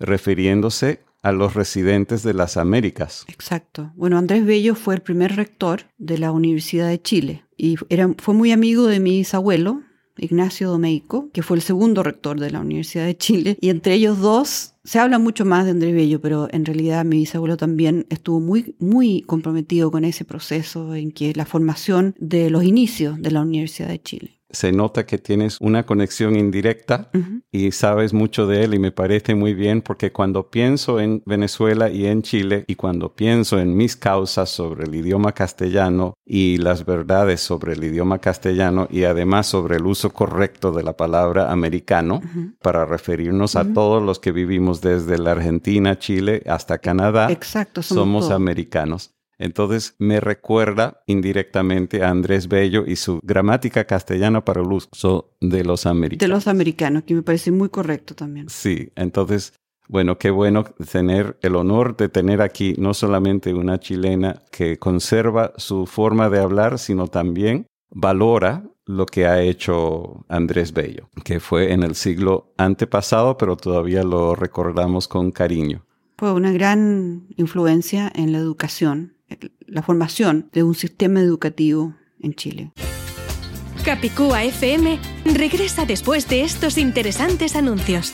refiriéndose 0.00 1.04
a 1.22 1.30
los 1.30 1.54
residentes 1.54 2.24
de 2.24 2.34
las 2.34 2.56
Américas. 2.56 3.24
Exacto. 3.28 3.92
Bueno, 3.94 4.18
Andrés 4.18 4.44
Bello 4.44 4.74
fue 4.74 4.96
el 4.96 5.02
primer 5.02 5.36
rector 5.36 5.82
de 5.98 6.18
la 6.18 6.32
Universidad 6.32 6.88
de 6.88 7.00
Chile 7.00 7.44
y 7.56 7.76
era, 7.90 8.10
fue 8.18 8.34
muy 8.34 8.50
amigo 8.50 8.88
de 8.88 8.98
mi 8.98 9.18
bisabuelo, 9.18 9.82
Ignacio 10.18 10.70
Domeico, 10.70 11.30
que 11.32 11.42
fue 11.42 11.56
el 11.56 11.62
segundo 11.62 12.02
rector 12.02 12.40
de 12.40 12.50
la 12.50 12.60
Universidad 12.60 13.04
de 13.04 13.16
Chile, 13.16 13.58
y 13.60 13.70
entre 13.70 13.94
ellos 13.94 14.18
dos 14.18 14.74
se 14.84 14.98
habla 15.00 15.18
mucho 15.18 15.44
más 15.44 15.64
de 15.64 15.72
Andrés 15.72 15.94
Bello, 15.94 16.20
pero 16.20 16.48
en 16.52 16.64
realidad 16.64 17.04
mi 17.04 17.18
bisabuelo 17.18 17.56
también 17.56 18.06
estuvo 18.08 18.38
muy, 18.38 18.76
muy 18.78 19.22
comprometido 19.22 19.90
con 19.90 20.04
ese 20.04 20.24
proceso 20.24 20.94
en 20.94 21.10
que 21.10 21.32
la 21.34 21.44
formación 21.44 22.14
de 22.18 22.50
los 22.50 22.62
inicios 22.62 23.20
de 23.20 23.30
la 23.32 23.42
Universidad 23.42 23.88
de 23.88 24.00
Chile 24.00 24.35
se 24.50 24.72
nota 24.72 25.06
que 25.06 25.18
tienes 25.18 25.58
una 25.60 25.84
conexión 25.84 26.36
indirecta 26.36 27.10
y 27.50 27.72
sabes 27.72 28.12
mucho 28.12 28.46
de 28.46 28.64
él 28.64 28.74
y 28.74 28.78
me 28.78 28.92
parece 28.92 29.34
muy 29.34 29.54
bien 29.54 29.82
porque 29.82 30.12
cuando 30.12 30.50
pienso 30.50 31.00
en 31.00 31.22
Venezuela 31.26 31.90
y 31.90 32.06
en 32.06 32.22
Chile 32.22 32.64
y 32.66 32.76
cuando 32.76 33.14
pienso 33.14 33.58
en 33.58 33.76
mis 33.76 33.96
causas 33.96 34.50
sobre 34.50 34.84
el 34.84 34.94
idioma 34.94 35.32
castellano 35.32 36.14
y 36.24 36.58
las 36.58 36.84
verdades 36.84 37.40
sobre 37.40 37.72
el 37.72 37.84
idioma 37.84 38.18
castellano 38.18 38.86
y 38.90 39.04
además 39.04 39.46
sobre 39.46 39.76
el 39.76 39.86
uso 39.86 40.10
correcto 40.10 40.72
de 40.72 40.82
la 40.82 40.96
palabra 40.96 41.50
americano 41.50 42.20
para 42.62 42.84
referirnos 42.84 43.56
a 43.56 43.72
todos 43.72 44.02
los 44.02 44.18
que 44.18 44.32
vivimos 44.32 44.80
desde 44.80 45.18
la 45.18 45.32
Argentina, 45.32 45.98
Chile 45.98 46.42
hasta 46.46 46.78
Canadá, 46.78 47.30
Exacto, 47.30 47.82
somos 47.82 48.30
americanos. 48.30 49.15
Entonces 49.38 49.94
me 49.98 50.20
recuerda 50.20 51.02
indirectamente 51.06 52.02
a 52.02 52.10
Andrés 52.10 52.48
Bello 52.48 52.84
y 52.86 52.96
su 52.96 53.20
gramática 53.22 53.84
castellana 53.84 54.44
para 54.44 54.62
el 54.62 54.72
uso 54.72 55.36
de 55.40 55.64
los 55.64 55.86
americanos. 55.86 56.20
De 56.20 56.28
los 56.28 56.48
americanos, 56.48 57.02
que 57.04 57.14
me 57.14 57.22
parece 57.22 57.50
muy 57.50 57.68
correcto 57.68 58.14
también. 58.14 58.48
Sí, 58.48 58.90
entonces, 58.96 59.52
bueno, 59.88 60.18
qué 60.18 60.30
bueno 60.30 60.64
tener 60.90 61.38
el 61.42 61.56
honor 61.56 61.96
de 61.96 62.08
tener 62.08 62.40
aquí 62.40 62.74
no 62.78 62.94
solamente 62.94 63.52
una 63.52 63.78
chilena 63.78 64.42
que 64.50 64.78
conserva 64.78 65.52
su 65.56 65.86
forma 65.86 66.30
de 66.30 66.40
hablar, 66.40 66.78
sino 66.78 67.08
también 67.08 67.66
valora 67.90 68.64
lo 68.86 69.04
que 69.04 69.26
ha 69.26 69.42
hecho 69.42 70.24
Andrés 70.28 70.72
Bello, 70.72 71.10
que 71.24 71.40
fue 71.40 71.72
en 71.72 71.82
el 71.82 71.94
siglo 71.96 72.54
antepasado, 72.56 73.36
pero 73.36 73.56
todavía 73.56 74.02
lo 74.04 74.34
recordamos 74.34 75.08
con 75.08 75.32
cariño. 75.32 75.84
Fue 76.16 76.32
una 76.32 76.52
gran 76.52 77.26
influencia 77.36 78.10
en 78.14 78.32
la 78.32 78.38
educación 78.38 79.15
la 79.66 79.82
formación 79.82 80.48
de 80.52 80.62
un 80.62 80.74
sistema 80.74 81.20
educativo 81.20 81.94
en 82.20 82.34
Chile. 82.34 82.72
Capicúa 83.84 84.44
FM 84.44 84.98
regresa 85.24 85.86
después 85.86 86.28
de 86.28 86.42
estos 86.42 86.78
interesantes 86.78 87.54
anuncios. 87.54 88.12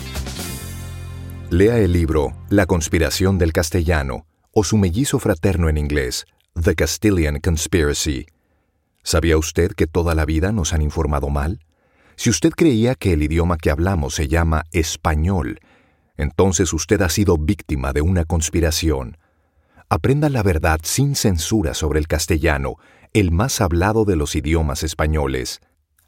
Lea 1.50 1.78
el 1.78 1.92
libro 1.92 2.35
La 2.50 2.66
conspiración 2.66 3.38
del 3.38 3.52
castellano 3.52 4.26
o 4.52 4.64
su 4.64 4.76
mellizo 4.76 5.19
fraterno 5.19 5.69
en 5.69 5.78
inglés, 5.78 6.26
The 6.61 6.75
Castilian 6.75 7.40
Conspiracy. 7.40 8.26
¿Sabía 9.02 9.38
usted 9.38 9.73
que 9.73 9.87
toda 9.87 10.14
la 10.14 10.26
vida 10.26 10.52
nos 10.52 10.73
han 10.75 10.83
informado 10.83 11.31
mal? 11.31 11.61
Si 12.16 12.31
usted 12.31 12.50
creía 12.50 12.95
que 12.95 13.14
el 13.14 13.23
idioma 13.23 13.57
que 13.57 13.71
hablamos 13.71 14.14
se 14.14 14.28
llama 14.28 14.64
español, 14.73 15.61
entonces 16.16 16.73
usted 16.73 17.00
ha 17.00 17.09
sido 17.09 17.38
víctima 17.38 17.92
de 17.92 18.02
una 18.02 18.25
conspiración 18.25 19.16
Aprenda 19.94 20.30
la 20.30 20.42
verdad 20.42 20.80
sin 20.84 21.14
censura 21.14 21.75
sobre 21.75 21.99
el 21.99 22.08
castellano, 22.08 22.76
el 23.12 23.30
más 23.30 23.61
hablado 23.61 24.06
de 24.06 24.16
los 24.16 24.34
idiomas 24.34 24.84
españoles. 24.84 25.61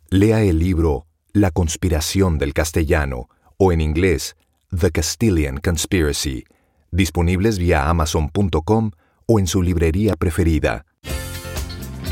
Lea 0.09 0.41
el 0.41 0.59
libro 0.59 1.07
La 1.35 1.51
conspiración 1.51 2.39
del 2.39 2.55
castellano, 2.55 3.29
o 3.59 3.73
en 3.73 3.83
inglés, 3.83 4.37
The 4.71 4.91
Castilian 4.91 5.59
Conspiracy, 5.59 6.45
disponibles 6.93 7.59
vía 7.59 7.91
amazon.com 7.91 8.93
o 9.27 9.39
en 9.39 9.47
su 9.47 9.61
librería 9.61 10.17
preferida. 10.17 10.87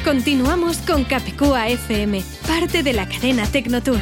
Continuamos 0.05 0.77
con 0.77 1.05
Capicúa 1.05 1.69
FM, 1.69 2.23
parte 2.47 2.83
de 2.83 2.93
la 2.93 3.09
cadena 3.09 3.47
Tecnotour. 3.47 4.01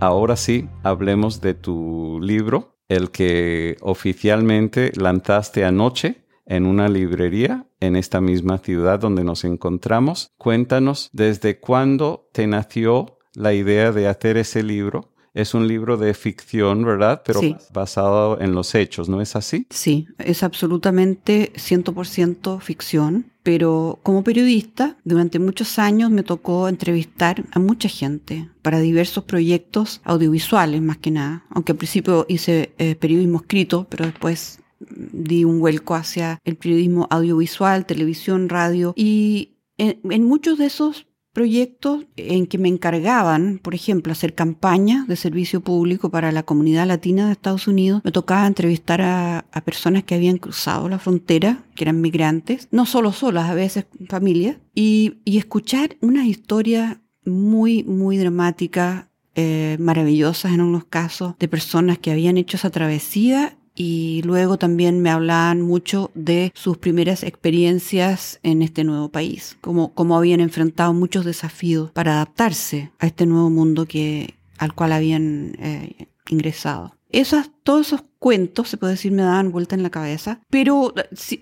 Ahora 0.00 0.34
sí, 0.34 0.68
hablemos 0.82 1.40
de 1.40 1.54
tu 1.54 2.18
libro, 2.20 2.77
el 2.88 3.10
que 3.10 3.76
oficialmente 3.80 4.92
lanzaste 4.96 5.64
anoche 5.64 6.24
en 6.46 6.66
una 6.66 6.88
librería 6.88 7.66
en 7.80 7.96
esta 7.96 8.20
misma 8.20 8.58
ciudad 8.58 8.98
donde 8.98 9.24
nos 9.24 9.44
encontramos. 9.44 10.32
Cuéntanos 10.38 11.10
desde 11.12 11.60
cuándo 11.60 12.28
te 12.32 12.46
nació 12.46 13.18
la 13.34 13.52
idea 13.52 13.92
de 13.92 14.08
hacer 14.08 14.36
ese 14.36 14.62
libro 14.62 15.12
es 15.38 15.54
un 15.54 15.68
libro 15.68 15.96
de 15.96 16.14
ficción, 16.14 16.84
¿verdad? 16.84 17.22
Pero 17.24 17.40
basado 17.72 18.40
en 18.40 18.54
los 18.54 18.74
hechos, 18.74 19.08
¿no 19.08 19.20
es 19.20 19.36
así? 19.36 19.68
Sí, 19.70 20.08
es 20.18 20.42
absolutamente 20.42 21.52
100% 21.54 22.60
ficción, 22.60 23.30
pero 23.48 23.98
como 24.02 24.22
periodista, 24.24 24.98
durante 25.04 25.38
muchos 25.38 25.78
años 25.78 26.10
me 26.10 26.22
tocó 26.22 26.68
entrevistar 26.68 27.46
a 27.52 27.58
mucha 27.58 27.88
gente 27.88 28.50
para 28.60 28.78
diversos 28.78 29.24
proyectos 29.24 30.02
audiovisuales, 30.04 30.82
más 30.82 30.98
que 30.98 31.10
nada, 31.10 31.46
aunque 31.48 31.72
al 31.72 31.78
principio 31.78 32.26
hice 32.28 32.74
eh, 32.76 32.94
periodismo 32.94 33.38
escrito, 33.38 33.86
pero 33.88 34.04
después 34.04 34.60
di 34.80 35.44
un 35.44 35.60
vuelco 35.60 35.94
hacia 35.94 36.38
el 36.44 36.56
periodismo 36.56 37.06
audiovisual, 37.08 37.86
televisión, 37.86 38.50
radio, 38.50 38.92
y 38.94 39.54
en 39.78 40.24
muchos 40.24 40.58
de 40.58 40.66
esos 40.66 41.06
proyectos 41.38 42.04
en 42.16 42.48
que 42.48 42.58
me 42.58 42.68
encargaban, 42.68 43.60
por 43.62 43.72
ejemplo, 43.72 44.10
hacer 44.10 44.34
campañas 44.34 45.06
de 45.06 45.14
servicio 45.14 45.60
público 45.60 46.10
para 46.10 46.32
la 46.32 46.42
comunidad 46.42 46.88
latina 46.88 47.26
de 47.26 47.32
Estados 47.32 47.68
Unidos. 47.68 48.00
Me 48.02 48.10
tocaba 48.10 48.44
entrevistar 48.44 49.00
a, 49.02 49.44
personas 49.64 50.02
que 50.02 50.16
habían 50.16 50.38
cruzado 50.38 50.88
la 50.88 50.98
frontera, 50.98 51.62
que 51.76 51.84
eran 51.84 52.00
migrantes, 52.00 52.66
no 52.72 52.86
solo 52.86 53.12
solas, 53.12 53.48
a 53.48 53.54
veces 53.54 53.86
familias, 54.08 54.56
y, 54.74 55.20
escuchar 55.26 55.96
unas 56.00 56.26
historias 56.26 56.96
muy, 57.24 57.84
muy 57.84 58.16
dramáticas, 58.16 59.06
eh, 59.36 59.76
maravillosas 59.78 60.52
en 60.52 60.60
unos 60.60 60.86
casos, 60.86 61.36
de 61.38 61.46
personas 61.46 61.98
que 61.98 62.10
habían 62.10 62.36
hecho 62.36 62.56
esa 62.56 62.70
travesía 62.70 63.57
y 63.78 64.22
luego 64.24 64.58
también 64.58 64.98
me 64.98 65.08
hablaban 65.08 65.62
mucho 65.62 66.10
de 66.16 66.50
sus 66.52 66.78
primeras 66.78 67.22
experiencias 67.22 68.40
en 68.42 68.62
este 68.62 68.82
nuevo 68.82 69.08
país, 69.08 69.56
como, 69.60 69.94
como 69.94 70.18
habían 70.18 70.40
enfrentado 70.40 70.92
muchos 70.92 71.24
desafíos 71.24 71.92
para 71.92 72.14
adaptarse 72.14 72.90
a 72.98 73.06
este 73.06 73.24
nuevo 73.24 73.50
mundo 73.50 73.86
que, 73.86 74.34
al 74.58 74.74
cual 74.74 74.90
habían 74.90 75.54
eh, 75.60 76.08
ingresado. 76.28 76.96
Esas, 77.10 77.52
todos 77.62 77.86
esos 77.86 78.02
cuentos, 78.18 78.68
se 78.68 78.78
puede 78.78 78.94
decir, 78.94 79.12
me 79.12 79.22
daban 79.22 79.52
vuelta 79.52 79.76
en 79.76 79.84
la 79.84 79.90
cabeza, 79.90 80.40
pero 80.50 80.92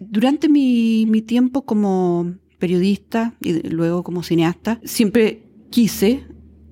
durante 0.00 0.50
mi, 0.50 1.06
mi 1.06 1.22
tiempo 1.22 1.64
como 1.64 2.34
periodista 2.58 3.34
y 3.40 3.66
luego 3.70 4.02
como 4.02 4.22
cineasta, 4.22 4.78
siempre 4.84 5.48
quise 5.70 6.26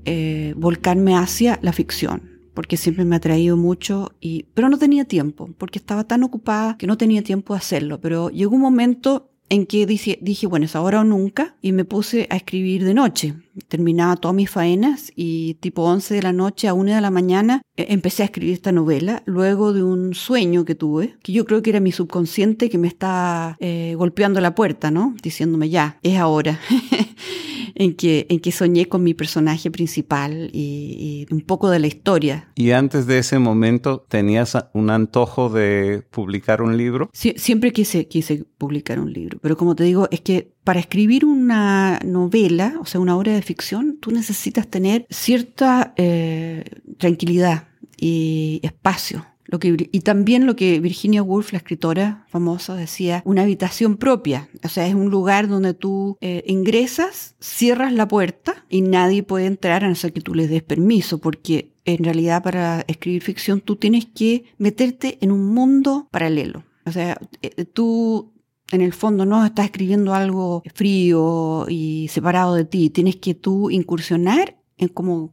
eh, 0.04 0.52
volcarme 0.58 1.16
hacia 1.16 1.58
la 1.62 1.72
ficción 1.72 2.33
porque 2.54 2.76
siempre 2.76 3.04
me 3.04 3.16
ha 3.16 3.20
traído 3.20 3.56
mucho, 3.56 4.12
y, 4.20 4.46
pero 4.54 4.68
no 4.68 4.78
tenía 4.78 5.04
tiempo, 5.04 5.50
porque 5.58 5.78
estaba 5.78 6.04
tan 6.04 6.22
ocupada 6.22 6.76
que 6.78 6.86
no 6.86 6.96
tenía 6.96 7.22
tiempo 7.22 7.54
de 7.54 7.58
hacerlo. 7.58 8.00
Pero 8.00 8.30
llegó 8.30 8.54
un 8.54 8.62
momento 8.62 9.30
en 9.50 9.66
que 9.66 9.86
dije, 9.86 10.18
dije, 10.22 10.46
bueno, 10.46 10.64
es 10.64 10.74
ahora 10.74 11.00
o 11.00 11.04
nunca, 11.04 11.56
y 11.60 11.72
me 11.72 11.84
puse 11.84 12.26
a 12.30 12.36
escribir 12.36 12.84
de 12.84 12.94
noche. 12.94 13.34
Terminaba 13.68 14.16
todas 14.16 14.34
mis 14.34 14.50
faenas 14.50 15.12
y 15.14 15.54
tipo 15.54 15.82
11 15.82 16.14
de 16.14 16.22
la 16.22 16.32
noche 16.32 16.66
a 16.66 16.74
1 16.74 16.94
de 16.94 17.00
la 17.00 17.10
mañana 17.10 17.62
e, 17.76 17.86
empecé 17.90 18.22
a 18.22 18.26
escribir 18.26 18.54
esta 18.54 18.72
novela, 18.72 19.22
luego 19.26 19.72
de 19.72 19.82
un 19.82 20.14
sueño 20.14 20.64
que 20.64 20.74
tuve, 20.74 21.16
que 21.22 21.32
yo 21.32 21.44
creo 21.44 21.62
que 21.62 21.70
era 21.70 21.80
mi 21.80 21.92
subconsciente 21.92 22.70
que 22.70 22.78
me 22.78 22.88
está 22.88 23.56
eh, 23.60 23.94
golpeando 23.96 24.40
la 24.40 24.54
puerta, 24.54 24.90
¿no? 24.90 25.14
Diciéndome, 25.22 25.68
ya, 25.68 25.98
es 26.02 26.18
ahora. 26.18 26.58
en 27.74 27.94
que, 27.94 28.26
en 28.28 28.40
que 28.40 28.52
soñé 28.52 28.86
con 28.86 29.02
mi 29.02 29.14
personaje 29.14 29.70
principal 29.70 30.50
y, 30.52 31.26
un 31.30 31.40
poco 31.40 31.70
de 31.70 31.78
la 31.78 31.86
historia. 31.86 32.48
¿Y 32.54 32.70
antes 32.72 33.06
de 33.06 33.18
ese 33.18 33.38
momento 33.38 34.04
tenías 34.08 34.56
un 34.72 34.90
antojo 34.90 35.48
de 35.48 36.02
publicar 36.10 36.62
un 36.62 36.76
libro? 36.76 37.10
siempre 37.12 37.72
quise, 37.72 38.06
quise 38.06 38.44
publicar 38.58 38.98
un 38.98 39.12
libro, 39.12 39.38
pero 39.40 39.56
como 39.56 39.74
te 39.74 39.84
digo, 39.84 40.08
es 40.10 40.20
que 40.20 40.52
para 40.64 40.80
escribir 40.80 41.24
una 41.24 41.98
novela, 42.04 42.74
o 42.80 42.86
sea, 42.86 43.00
una 43.00 43.16
obra 43.16 43.32
de 43.32 43.42
ficción, 43.42 43.98
tú 44.00 44.10
necesitas 44.10 44.68
tener 44.68 45.06
cierta 45.10 45.94
eh, 45.96 46.64
tranquilidad 46.98 47.68
y 47.96 48.60
espacio 48.62 49.26
y 49.62 50.00
también 50.00 50.46
lo 50.46 50.56
que 50.56 50.80
Virginia 50.80 51.22
Woolf, 51.22 51.52
la 51.52 51.58
escritora 51.58 52.26
famosa, 52.28 52.74
decía, 52.74 53.22
una 53.24 53.42
habitación 53.42 53.96
propia. 53.96 54.48
O 54.62 54.68
sea, 54.68 54.86
es 54.86 54.94
un 54.94 55.10
lugar 55.10 55.48
donde 55.48 55.74
tú 55.74 56.16
eh, 56.20 56.42
ingresas, 56.46 57.36
cierras 57.40 57.92
la 57.92 58.08
puerta 58.08 58.64
y 58.68 58.82
nadie 58.82 59.22
puede 59.22 59.46
entrar 59.46 59.84
a 59.84 59.88
no 59.88 59.94
ser 59.94 60.12
que 60.12 60.20
tú 60.20 60.34
les 60.34 60.50
des 60.50 60.62
permiso, 60.62 61.18
porque 61.18 61.72
en 61.84 62.04
realidad 62.04 62.42
para 62.42 62.84
escribir 62.86 63.22
ficción 63.22 63.60
tú 63.60 63.76
tienes 63.76 64.06
que 64.06 64.44
meterte 64.58 65.18
en 65.20 65.32
un 65.32 65.54
mundo 65.54 66.08
paralelo. 66.10 66.64
O 66.86 66.92
sea, 66.92 67.18
eh, 67.42 67.64
tú 67.64 68.32
en 68.70 68.80
el 68.80 68.92
fondo 68.92 69.26
no 69.26 69.44
estás 69.44 69.66
escribiendo 69.66 70.14
algo 70.14 70.62
frío 70.74 71.66
y 71.68 72.08
separado 72.08 72.54
de 72.54 72.64
ti, 72.64 72.90
tienes 72.90 73.16
que 73.16 73.34
tú 73.34 73.70
incursionar 73.70 74.56
en 74.78 74.88
como 74.88 75.32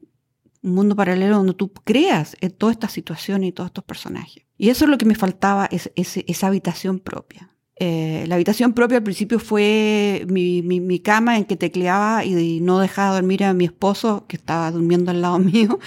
un 0.63 0.75
mundo 0.75 0.95
paralelo 0.95 1.37
donde 1.37 1.53
tú 1.53 1.71
creas 1.73 2.37
en 2.41 2.51
toda 2.51 2.71
esta 2.71 2.87
situación 2.87 3.43
y 3.43 3.51
todos 3.51 3.69
estos 3.69 3.83
personajes. 3.83 4.45
Y 4.57 4.69
eso 4.69 4.85
es 4.85 4.91
lo 4.91 4.97
que 4.97 5.05
me 5.05 5.15
faltaba, 5.15 5.67
es, 5.71 5.89
esa 5.95 6.47
habitación 6.47 6.99
propia. 6.99 7.49
Eh, 7.77 8.25
la 8.27 8.35
habitación 8.35 8.73
propia 8.73 8.97
al 8.97 9.03
principio 9.03 9.39
fue 9.39 10.23
mi, 10.29 10.99
cama 10.99 11.37
en 11.37 11.45
que 11.45 11.55
tecleaba 11.55 12.23
y, 12.23 12.59
no 12.61 12.79
dejaba 12.79 13.15
dormir 13.15 13.43
a 13.43 13.53
mi 13.53 13.65
esposo, 13.65 14.25
que 14.27 14.35
estaba 14.35 14.69
durmiendo 14.71 15.09
al 15.09 15.21
lado 15.21 15.39
mío, 15.39 15.79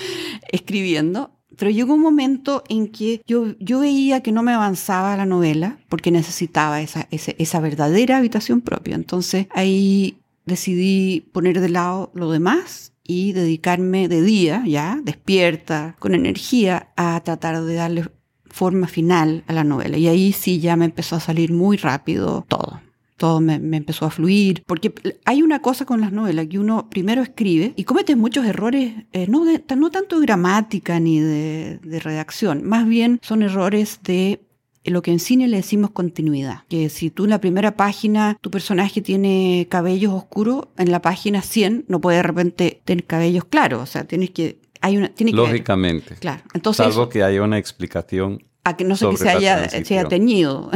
escribiendo. 0.50 1.30
Pero 1.56 1.70
llegó 1.70 1.94
un 1.94 2.00
momento 2.00 2.64
en 2.68 2.88
que 2.88 3.22
yo, 3.28 3.56
yo 3.60 3.78
veía 3.78 4.22
que 4.22 4.32
no 4.32 4.42
me 4.42 4.52
avanzaba 4.52 5.16
la 5.16 5.24
novela 5.24 5.78
porque 5.88 6.10
necesitaba 6.10 6.82
esa, 6.82 7.06
esa 7.10 7.60
verdadera 7.60 8.18
habitación 8.18 8.60
propia. 8.60 8.96
Entonces 8.96 9.46
ahí 9.54 10.18
decidí 10.46 11.20
poner 11.32 11.60
de 11.60 11.68
lado 11.68 12.10
lo 12.12 12.32
demás 12.32 12.93
y 13.05 13.33
dedicarme 13.33 14.09
de 14.09 14.23
día, 14.23 14.64
ya, 14.67 14.99
despierta, 15.03 15.95
con 15.99 16.14
energía, 16.14 16.93
a 16.97 17.21
tratar 17.23 17.62
de 17.62 17.75
darle 17.75 18.05
forma 18.49 18.87
final 18.87 19.45
a 19.47 19.53
la 19.53 19.64
novela. 19.64 19.99
Y 19.99 20.09
ahí 20.09 20.33
sí 20.33 20.61
ya 20.61 20.77
me 20.77 20.87
empezó 20.87 21.17
a 21.17 21.21
salir 21.21 21.53
muy 21.53 21.77
rápido 21.77 22.45
todo. 22.49 22.81
Todo 23.17 23.40
me, 23.40 23.55
empezó 23.55 24.07
a 24.07 24.11
fluir, 24.11 24.64
porque 24.67 24.93
hay 25.25 25.43
una 25.43 25.61
cosa 25.61 25.85
con 25.85 26.01
las 26.01 26.12
novelas, 26.12 26.49
que 26.49 26.59
uno 26.59 26.90
primero 26.90 27.23
escribe 27.23 27.73
y 27.77 27.85
comete 27.85 28.17
muchos 28.17 28.45
errores, 28.45 28.93
eh, 29.12 29.27
no, 29.29 29.45
no 29.77 29.90
tanto 29.90 30.19
de 30.19 30.27
gramática 30.27 30.99
ni 30.99 31.21
de, 31.21 31.79
de 31.79 32.01
redacción, 32.01 32.64
más 32.64 32.88
bien 32.88 33.21
son 33.23 33.43
errores 33.43 34.01
de 34.03 34.43
lo 34.85 35.03
que 35.03 35.11
en 35.11 35.18
cine 35.18 35.49
le 35.49 35.59
decimos 35.59 35.90
continuidad, 35.90 36.64
que 36.68 36.88
si 36.88 37.11
tú 37.11 37.25
en 37.25 37.31
la 37.31 37.40
primera 37.40 37.77
página 37.77 38.38
tu 38.40 38.51
personaje 38.51 39.01
tiene 39.01 39.66
cabellos 39.70 40.12
oscuros, 40.12 40.68
en 40.77 40.90
la 40.90 41.01
página 41.01 41.42
100 41.42 41.87
no 41.88 42.01
puede 42.01 42.18
de 42.18 42.23
repente 42.23 42.83
tener 42.85 43.05
cabellos 43.05 43.44
claros, 43.44 43.83
o 43.83 43.87
sea, 43.87 44.05
tienes 44.05 44.31
que 44.31 44.59
hay 44.81 44.99
una 44.99 45.09
tiene 45.09 45.33
lógicamente. 45.33 46.16
claro. 46.16 46.42
Entonces 46.53 46.85
salvo 46.85 47.09
que 47.09 47.23
haya 47.23 47.42
una 47.42 47.59
explicación 47.59 48.44
a 48.64 48.77
que 48.77 48.85
no 48.85 48.97
sé 48.97 49.09
que 49.11 49.16
se 49.16 49.29
haya, 49.29 49.68
se 49.68 49.79
haya 49.79 50.09
teñido. 50.09 50.70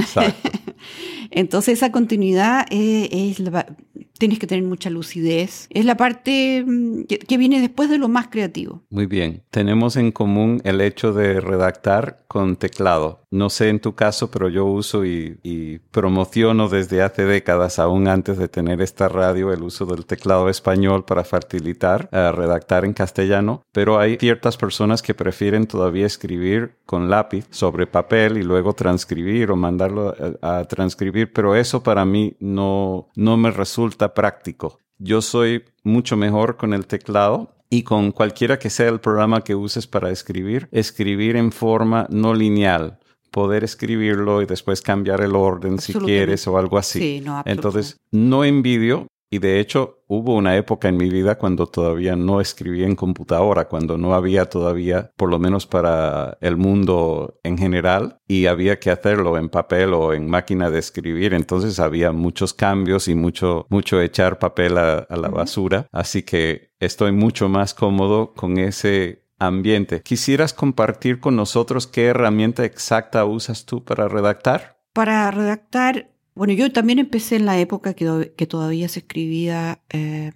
Entonces 1.30 1.74
esa 1.74 1.92
continuidad 1.92 2.66
es, 2.70 3.08
es 3.10 3.40
la, 3.40 3.66
tienes 4.18 4.38
que 4.38 4.46
tener 4.46 4.64
mucha 4.64 4.90
lucidez. 4.90 5.68
Es 5.70 5.84
la 5.84 5.96
parte 5.96 6.64
mm, 6.66 7.04
que, 7.04 7.38
viene 7.38 7.60
después 7.60 7.88
de 7.88 7.98
lo 7.98 8.08
más 8.08 8.28
creativo. 8.28 8.82
Muy 8.90 9.06
bien. 9.06 9.44
Tenemos 9.50 9.96
en 9.96 10.10
común 10.10 10.60
el 10.64 10.80
hecho 10.80 11.12
de 11.12 11.40
redactar 11.40 12.24
con 12.26 12.56
teclado. 12.56 13.22
No 13.30 13.48
sé 13.48 13.68
en 13.68 13.80
tu 13.80 13.94
caso, 13.94 14.30
pero 14.30 14.48
yo 14.48 14.64
uso 14.66 15.04
y, 15.04 15.38
promociono 15.90 16.68
desde 16.68 17.02
hace 17.02 17.24
décadas, 17.24 17.78
aún 17.78 18.08
antes 18.08 18.38
de 18.38 18.48
tener 18.48 18.80
esta 18.80 19.08
radio, 19.08 19.52
el 19.52 19.62
uso 19.62 19.86
del 19.86 20.06
teclado 20.06 20.48
español 20.48 21.04
para 21.04 21.24
facilitar 21.24 22.08
a 22.12 22.32
redactar 22.32 22.84
en 22.84 22.92
castellano. 22.92 23.62
Pero 23.72 23.98
hay 23.98 24.16
ciertas 24.16 24.56
personas 24.56 25.02
que 25.02 25.14
prefieren 25.14 25.66
todavía 25.66 26.06
escribir 26.06 26.76
con 26.84 27.08
lápiz 27.08 27.46
sobre 27.50 27.86
papel 27.86 28.36
y 28.38 28.42
luego 28.42 28.72
transcribir 28.72 29.50
o 29.50 29.56
mandarlo 29.56 30.14
a, 30.42 30.58
a 30.58 30.64
transcribir. 30.64 31.32
Pero 31.32 31.54
eso 31.54 31.82
para 31.82 32.04
mí 32.04 32.36
no, 32.40 33.08
no 33.14 33.36
me 33.36 33.50
resulta 33.50 34.07
práctico. 34.14 34.78
Yo 34.98 35.22
soy 35.22 35.64
mucho 35.84 36.16
mejor 36.16 36.56
con 36.56 36.74
el 36.74 36.86
teclado 36.86 37.54
y 37.70 37.82
con 37.82 38.12
cualquiera 38.12 38.58
que 38.58 38.70
sea 38.70 38.88
el 38.88 39.00
programa 39.00 39.42
que 39.42 39.54
uses 39.54 39.86
para 39.86 40.10
escribir, 40.10 40.68
escribir 40.72 41.36
en 41.36 41.52
forma 41.52 42.06
no 42.10 42.34
lineal 42.34 42.98
poder 43.30 43.64
escribirlo 43.64 44.42
y 44.42 44.46
después 44.46 44.80
cambiar 44.80 45.20
el 45.20 45.36
orden 45.36 45.78
si 45.78 45.92
quieres 45.92 46.46
o 46.48 46.58
algo 46.58 46.78
así. 46.78 47.22
Entonces, 47.44 48.00
no 48.10 48.44
envidio 48.44 49.06
y 49.30 49.38
de 49.38 49.60
hecho, 49.60 50.02
hubo 50.06 50.34
una 50.34 50.56
época 50.56 50.88
en 50.88 50.96
mi 50.96 51.10
vida 51.10 51.36
cuando 51.36 51.66
todavía 51.66 52.16
no 52.16 52.40
escribía 52.40 52.86
en 52.86 52.96
computadora, 52.96 53.68
cuando 53.68 53.98
no 53.98 54.14
había 54.14 54.46
todavía, 54.46 55.12
por 55.16 55.28
lo 55.28 55.38
menos 55.38 55.66
para 55.66 56.38
el 56.40 56.56
mundo 56.56 57.38
en 57.42 57.58
general, 57.58 58.18
y 58.26 58.46
había 58.46 58.78
que 58.78 58.90
hacerlo 58.90 59.36
en 59.36 59.50
papel 59.50 59.92
o 59.92 60.14
en 60.14 60.30
máquina 60.30 60.70
de 60.70 60.78
escribir. 60.78 61.34
Entonces 61.34 61.78
había 61.78 62.10
muchos 62.12 62.54
cambios 62.54 63.06
y 63.08 63.14
mucho, 63.14 63.66
mucho 63.68 64.00
echar 64.00 64.38
papel 64.38 64.78
a, 64.78 65.06
la 65.10 65.28
basura. 65.28 65.88
Así 65.92 66.22
que 66.22 66.72
estoy 66.80 67.12
mucho 67.12 67.50
más 67.50 67.74
cómodo 67.74 68.32
con 68.32 68.56
ese 68.56 69.26
ambiente. 69.38 70.00
¿Quisieras 70.02 70.54
compartir 70.54 71.20
con 71.20 71.36
nosotros 71.36 71.86
qué 71.86 72.06
herramienta 72.06 72.64
exacta 72.64 73.26
usas 73.26 73.66
tú 73.66 73.84
para 73.84 74.08
redactar? 74.08 74.78
Para 74.94 75.30
redactar 75.30 76.08
Bueno, 76.38 76.52
yo 76.52 76.70
también 76.70 77.00
empecé 77.00 77.34
en 77.34 77.46
la 77.46 77.58
época 77.58 77.94
que, 77.94 78.46
todavía 78.46 78.88
se 78.88 79.00
escribía 79.00 79.80
eh, 79.90 80.30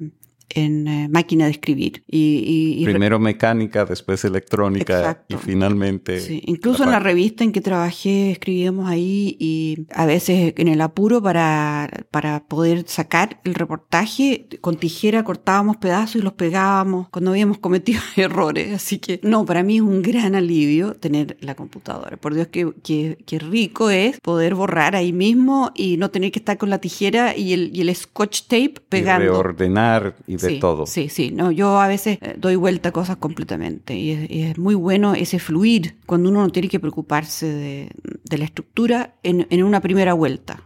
en 0.54 0.88
eh, 0.88 1.08
máquina 1.08 1.46
de 1.46 1.52
escribir. 1.52 2.02
Y, 2.06 2.84
Primero 2.84 3.18
mecánica, 3.18 3.84
después 3.84 4.24
electrónica 4.24 5.24
y 5.28 5.34
finalmente... 5.36 6.20
Sí. 6.20 6.42
Incluso 6.46 6.84
en 6.84 6.90
la 6.90 6.98
revista 6.98 7.44
en 7.44 7.52
que 7.52 7.60
trabajé 7.60 8.30
escribíamos 8.32 8.88
ahí 8.88 9.36
y 9.38 9.86
a 9.94 10.06
veces 10.06 10.54
en 10.56 10.68
el 10.68 10.80
apuro 10.80 11.22
para, 11.22 11.88
para 12.10 12.44
poder 12.44 12.84
sacar 12.86 13.40
el 13.44 13.54
reportaje 13.54 14.46
con 14.60 14.76
tijera 14.76 15.24
cortábamos 15.24 15.76
pedazos 15.76 16.16
y 16.16 16.22
los 16.22 16.32
pegábamos 16.34 17.08
cuando 17.08 17.30
habíamos 17.30 17.58
cometido 17.58 18.00
errores. 18.16 18.74
Así 18.74 18.98
que 18.98 19.20
no, 19.22 19.44
para 19.44 19.62
mí 19.62 19.76
es 19.76 19.82
un 19.82 20.02
gran 20.02 20.34
alivio 20.34 20.94
tener 20.94 21.36
la 21.40 21.54
computadora. 21.54 22.16
Por 22.16 22.34
Dios, 22.34 22.48
que, 22.48 22.72
que, 22.82 23.38
rico 23.38 23.90
es 23.90 24.20
poder 24.20 24.54
borrar 24.54 24.94
ahí 24.94 25.12
mismo 25.12 25.72
y 25.74 25.96
no 25.96 26.10
tener 26.10 26.30
que 26.30 26.38
estar 26.38 26.58
con 26.58 26.70
la 26.70 26.78
tijera 26.78 27.36
y 27.36 27.52
el, 27.52 27.70
y 27.74 27.80
el 27.80 27.94
scotch 27.94 28.42
tape 28.42 28.74
pegando. 28.88 29.24
Y 29.24 29.28
reordenar 29.28 30.14
y 30.26 30.36
sí, 30.48 30.58
todo. 30.60 30.86
Sí, 30.86 31.08
sí, 31.08 31.30
no, 31.30 31.50
yo 31.50 31.80
a 31.80 31.88
veces 31.88 32.18
eh, 32.20 32.34
doy 32.38 32.56
vuelta 32.56 32.90
a 32.90 32.92
cosas 32.92 33.16
completamente 33.16 33.94
y 33.94 34.42
es, 34.42 34.58
muy 34.58 34.74
bueno 34.74 35.14
ese 35.14 35.38
fluir 35.38 35.96
cuando 36.06 36.28
uno 36.28 36.40
no 36.42 36.50
tiene 36.50 36.68
que 36.68 36.80
preocuparse 36.80 37.46
de, 37.46 37.90
de 38.24 38.38
la 38.38 38.44
estructura 38.44 39.14
en, 39.22 39.46
en 39.50 39.62
una 39.62 39.80
primera 39.80 40.14
vuelta 40.14 40.62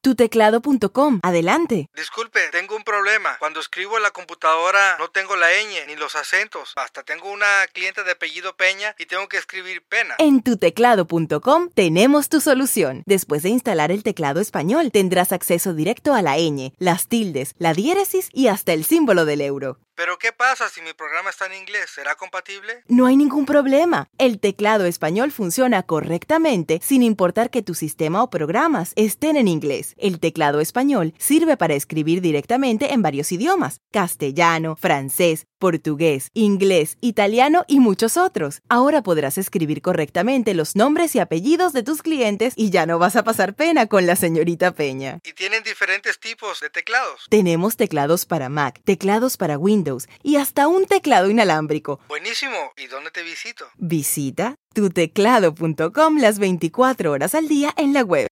tuteclado.com. 0.00 1.20
Adelante. 1.22 1.88
Disculpe, 1.94 2.40
tengo 2.50 2.76
un 2.76 2.84
problema. 2.84 3.36
Cuando 3.38 3.60
escribo 3.60 3.96
en 3.96 4.02
la 4.02 4.10
computadora 4.10 4.96
no 4.98 5.08
tengo 5.10 5.36
la 5.36 5.48
ñ 5.48 5.86
ni 5.86 5.96
los 5.96 6.16
acentos. 6.16 6.72
Hasta 6.76 7.02
tengo 7.02 7.30
una 7.30 7.46
cliente 7.72 8.04
de 8.04 8.12
apellido 8.12 8.56
Peña 8.56 8.94
y 8.98 9.06
tengo 9.06 9.28
que 9.28 9.36
escribir 9.36 9.82
pena. 9.82 10.14
En 10.18 10.42
tuteclado.com 10.42 11.70
tenemos 11.74 12.28
tu 12.28 12.40
solución. 12.40 13.02
Después 13.06 13.42
de 13.42 13.50
instalar 13.50 13.90
el 13.90 14.02
teclado 14.02 14.40
español, 14.40 14.90
tendrás 14.92 15.32
acceso 15.32 15.74
directo 15.74 16.14
a 16.14 16.22
la 16.22 16.36
ñ, 16.38 16.72
las 16.78 17.08
tildes, 17.08 17.54
la 17.58 17.74
diéresis 17.74 18.28
y 18.32 18.48
hasta 18.48 18.72
el 18.72 18.84
símbolo 18.84 19.24
del 19.24 19.40
euro. 19.40 19.78
Pero 19.98 20.16
¿qué 20.16 20.30
pasa 20.30 20.68
si 20.68 20.80
mi 20.80 20.92
programa 20.92 21.30
está 21.30 21.46
en 21.46 21.54
inglés? 21.54 21.90
¿Será 21.92 22.14
compatible? 22.14 22.84
No 22.86 23.06
hay 23.06 23.16
ningún 23.16 23.46
problema. 23.46 24.08
El 24.16 24.38
teclado 24.38 24.84
español 24.84 25.32
funciona 25.32 25.82
correctamente 25.82 26.78
sin 26.84 27.02
importar 27.02 27.50
que 27.50 27.64
tu 27.64 27.74
sistema 27.74 28.22
o 28.22 28.30
programas 28.30 28.92
estén 28.94 29.36
en 29.36 29.48
inglés. 29.48 29.96
El 29.98 30.20
teclado 30.20 30.60
español 30.60 31.14
sirve 31.18 31.56
para 31.56 31.74
escribir 31.74 32.20
directamente 32.20 32.92
en 32.92 33.02
varios 33.02 33.32
idiomas, 33.32 33.80
castellano, 33.90 34.76
francés, 34.76 35.48
portugués, 35.58 36.30
inglés, 36.34 36.96
italiano 37.00 37.64
y 37.68 37.80
muchos 37.80 38.16
otros. 38.16 38.62
Ahora 38.68 39.02
podrás 39.02 39.38
escribir 39.38 39.82
correctamente 39.82 40.54
los 40.54 40.76
nombres 40.76 41.14
y 41.14 41.18
apellidos 41.18 41.72
de 41.72 41.82
tus 41.82 42.02
clientes 42.02 42.54
y 42.56 42.70
ya 42.70 42.86
no 42.86 42.98
vas 42.98 43.16
a 43.16 43.24
pasar 43.24 43.54
pena 43.54 43.86
con 43.86 44.06
la 44.06 44.16
señorita 44.16 44.72
Peña. 44.72 45.20
¿Y 45.24 45.32
tienen 45.32 45.62
diferentes 45.62 46.18
tipos 46.18 46.60
de 46.60 46.70
teclados? 46.70 47.26
Tenemos 47.28 47.76
teclados 47.76 48.26
para 48.26 48.48
Mac, 48.48 48.80
teclados 48.84 49.36
para 49.36 49.58
Windows, 49.58 50.08
y 50.22 50.36
hasta 50.36 50.68
un 50.68 50.86
teclado 50.86 51.30
inalámbrico. 51.30 52.00
Buenísimo. 52.08 52.72
¿Y 52.76 52.86
dónde 52.86 53.10
te 53.10 53.22
visito? 53.22 53.66
Visita 53.76 54.56
tuteclado.com 54.74 56.18
las 56.18 56.38
24 56.38 57.10
horas 57.10 57.34
al 57.34 57.48
día 57.48 57.74
en 57.76 57.92
la 57.92 58.02
web. 58.02 58.28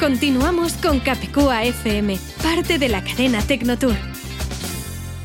Continuamos 0.00 0.72
con 0.74 0.98
Capicúa 1.00 1.64
FM, 1.64 2.18
parte 2.42 2.78
de 2.78 2.88
la 2.88 3.02
cadena 3.02 3.40
Tecnotour. 3.46 4.13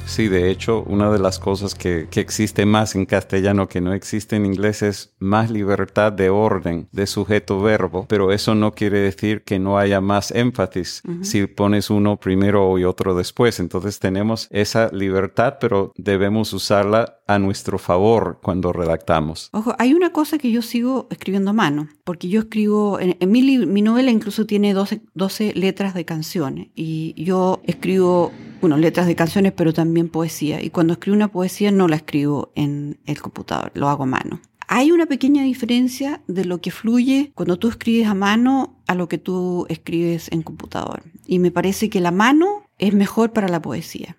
Sí, 0.10 0.28
de 0.28 0.50
hecho, 0.50 0.84
una 0.88 1.12
de 1.12 1.20
las 1.20 1.38
cosas 1.38 1.76
que, 1.76 2.08
que, 2.10 2.20
existe 2.20 2.66
más 2.66 2.96
en 2.96 3.06
castellano 3.06 3.68
que 3.68 3.80
no 3.80 3.94
existe 3.94 4.36
en 4.36 4.48
inglés 4.48 4.82
es 4.82 5.14
más 5.20 5.52
libertad 5.52 6.12
de 6.12 6.32
orden, 6.32 6.90
de 6.92 7.06
sujeto-verbo, 7.06 8.08
pero 8.10 8.32
eso 8.32 8.56
no 8.56 8.72
quiere 8.72 9.00
decir 9.00 9.44
que 9.44 9.60
no 9.60 9.78
haya 9.78 10.02
más 10.02 10.32
énfasis 10.32 11.04
si 11.22 11.46
pones 11.46 11.92
uno 11.92 12.18
primero 12.18 12.80
y 12.80 12.86
otro 12.86 13.14
después. 13.14 13.60
Entonces 13.60 14.00
tenemos 14.00 14.48
esa 14.50 14.90
libertad, 14.92 15.58
pero 15.62 15.94
debemos 15.96 16.54
usarla 16.54 17.20
a 17.30 17.38
nuestro 17.38 17.78
favor 17.78 18.40
cuando 18.42 18.74
redactamos. 18.74 19.50
Ojo, 19.54 19.76
hay 19.78 19.94
una 19.94 20.12
cosa 20.12 20.40
que 20.40 20.52
yo 20.52 20.64
sigo 20.64 21.08
escribiendo 21.12 21.52
a 21.52 21.54
mano, 21.54 21.88
porque 22.04 22.28
yo 22.28 22.40
escribo, 22.40 23.00
en, 23.00 23.16
mi, 23.30 23.44
mi, 23.60 23.82
novela 23.84 24.10
incluso 24.10 24.48
tiene 24.48 24.74
12, 24.74 25.02
12 25.14 25.54
letras 25.54 25.94
de 25.94 26.06
canciones, 26.06 26.70
y 26.74 27.14
yo 27.24 27.62
escribo, 27.66 28.32
bueno, 28.62 28.78
letras 28.78 29.08
de 29.08 29.16
canciones, 29.16 29.54
pero 29.54 29.74
también 29.74 30.10
poesía. 30.10 30.62
Y 30.62 30.70
cuando 30.70 30.94
escribo 30.94 31.16
una 31.16 31.32
poesía 31.32 31.72
no 31.72 31.88
la 31.88 31.98
escribo 31.98 32.52
en 32.56 33.00
el 33.06 33.22
computador, 33.22 33.72
lo 33.76 33.90
hago 33.90 34.04
a 34.04 34.08
mano. 34.08 34.42
Hay 34.68 34.92
una 34.92 35.08
pequeña 35.08 35.44
diferencia 35.44 36.22
de 36.28 36.46
lo 36.46 36.62
que 36.62 36.70
fluye 36.70 37.32
cuando 37.34 37.58
tú 37.58 37.70
escribes 37.70 38.08
a 38.08 38.14
mano 38.14 38.84
a 38.86 38.94
lo 38.94 39.10
que 39.10 39.18
tú 39.18 39.66
escribes 39.68 40.32
en 40.32 40.44
computador. 40.44 41.02
Y 41.26 41.40
me 41.40 41.50
parece 41.50 41.90
que 41.90 42.00
la 42.00 42.12
mano 42.12 42.70
es 42.78 42.94
mejor 42.94 43.34
para 43.34 43.48
la 43.48 43.62
poesía. 43.62 44.16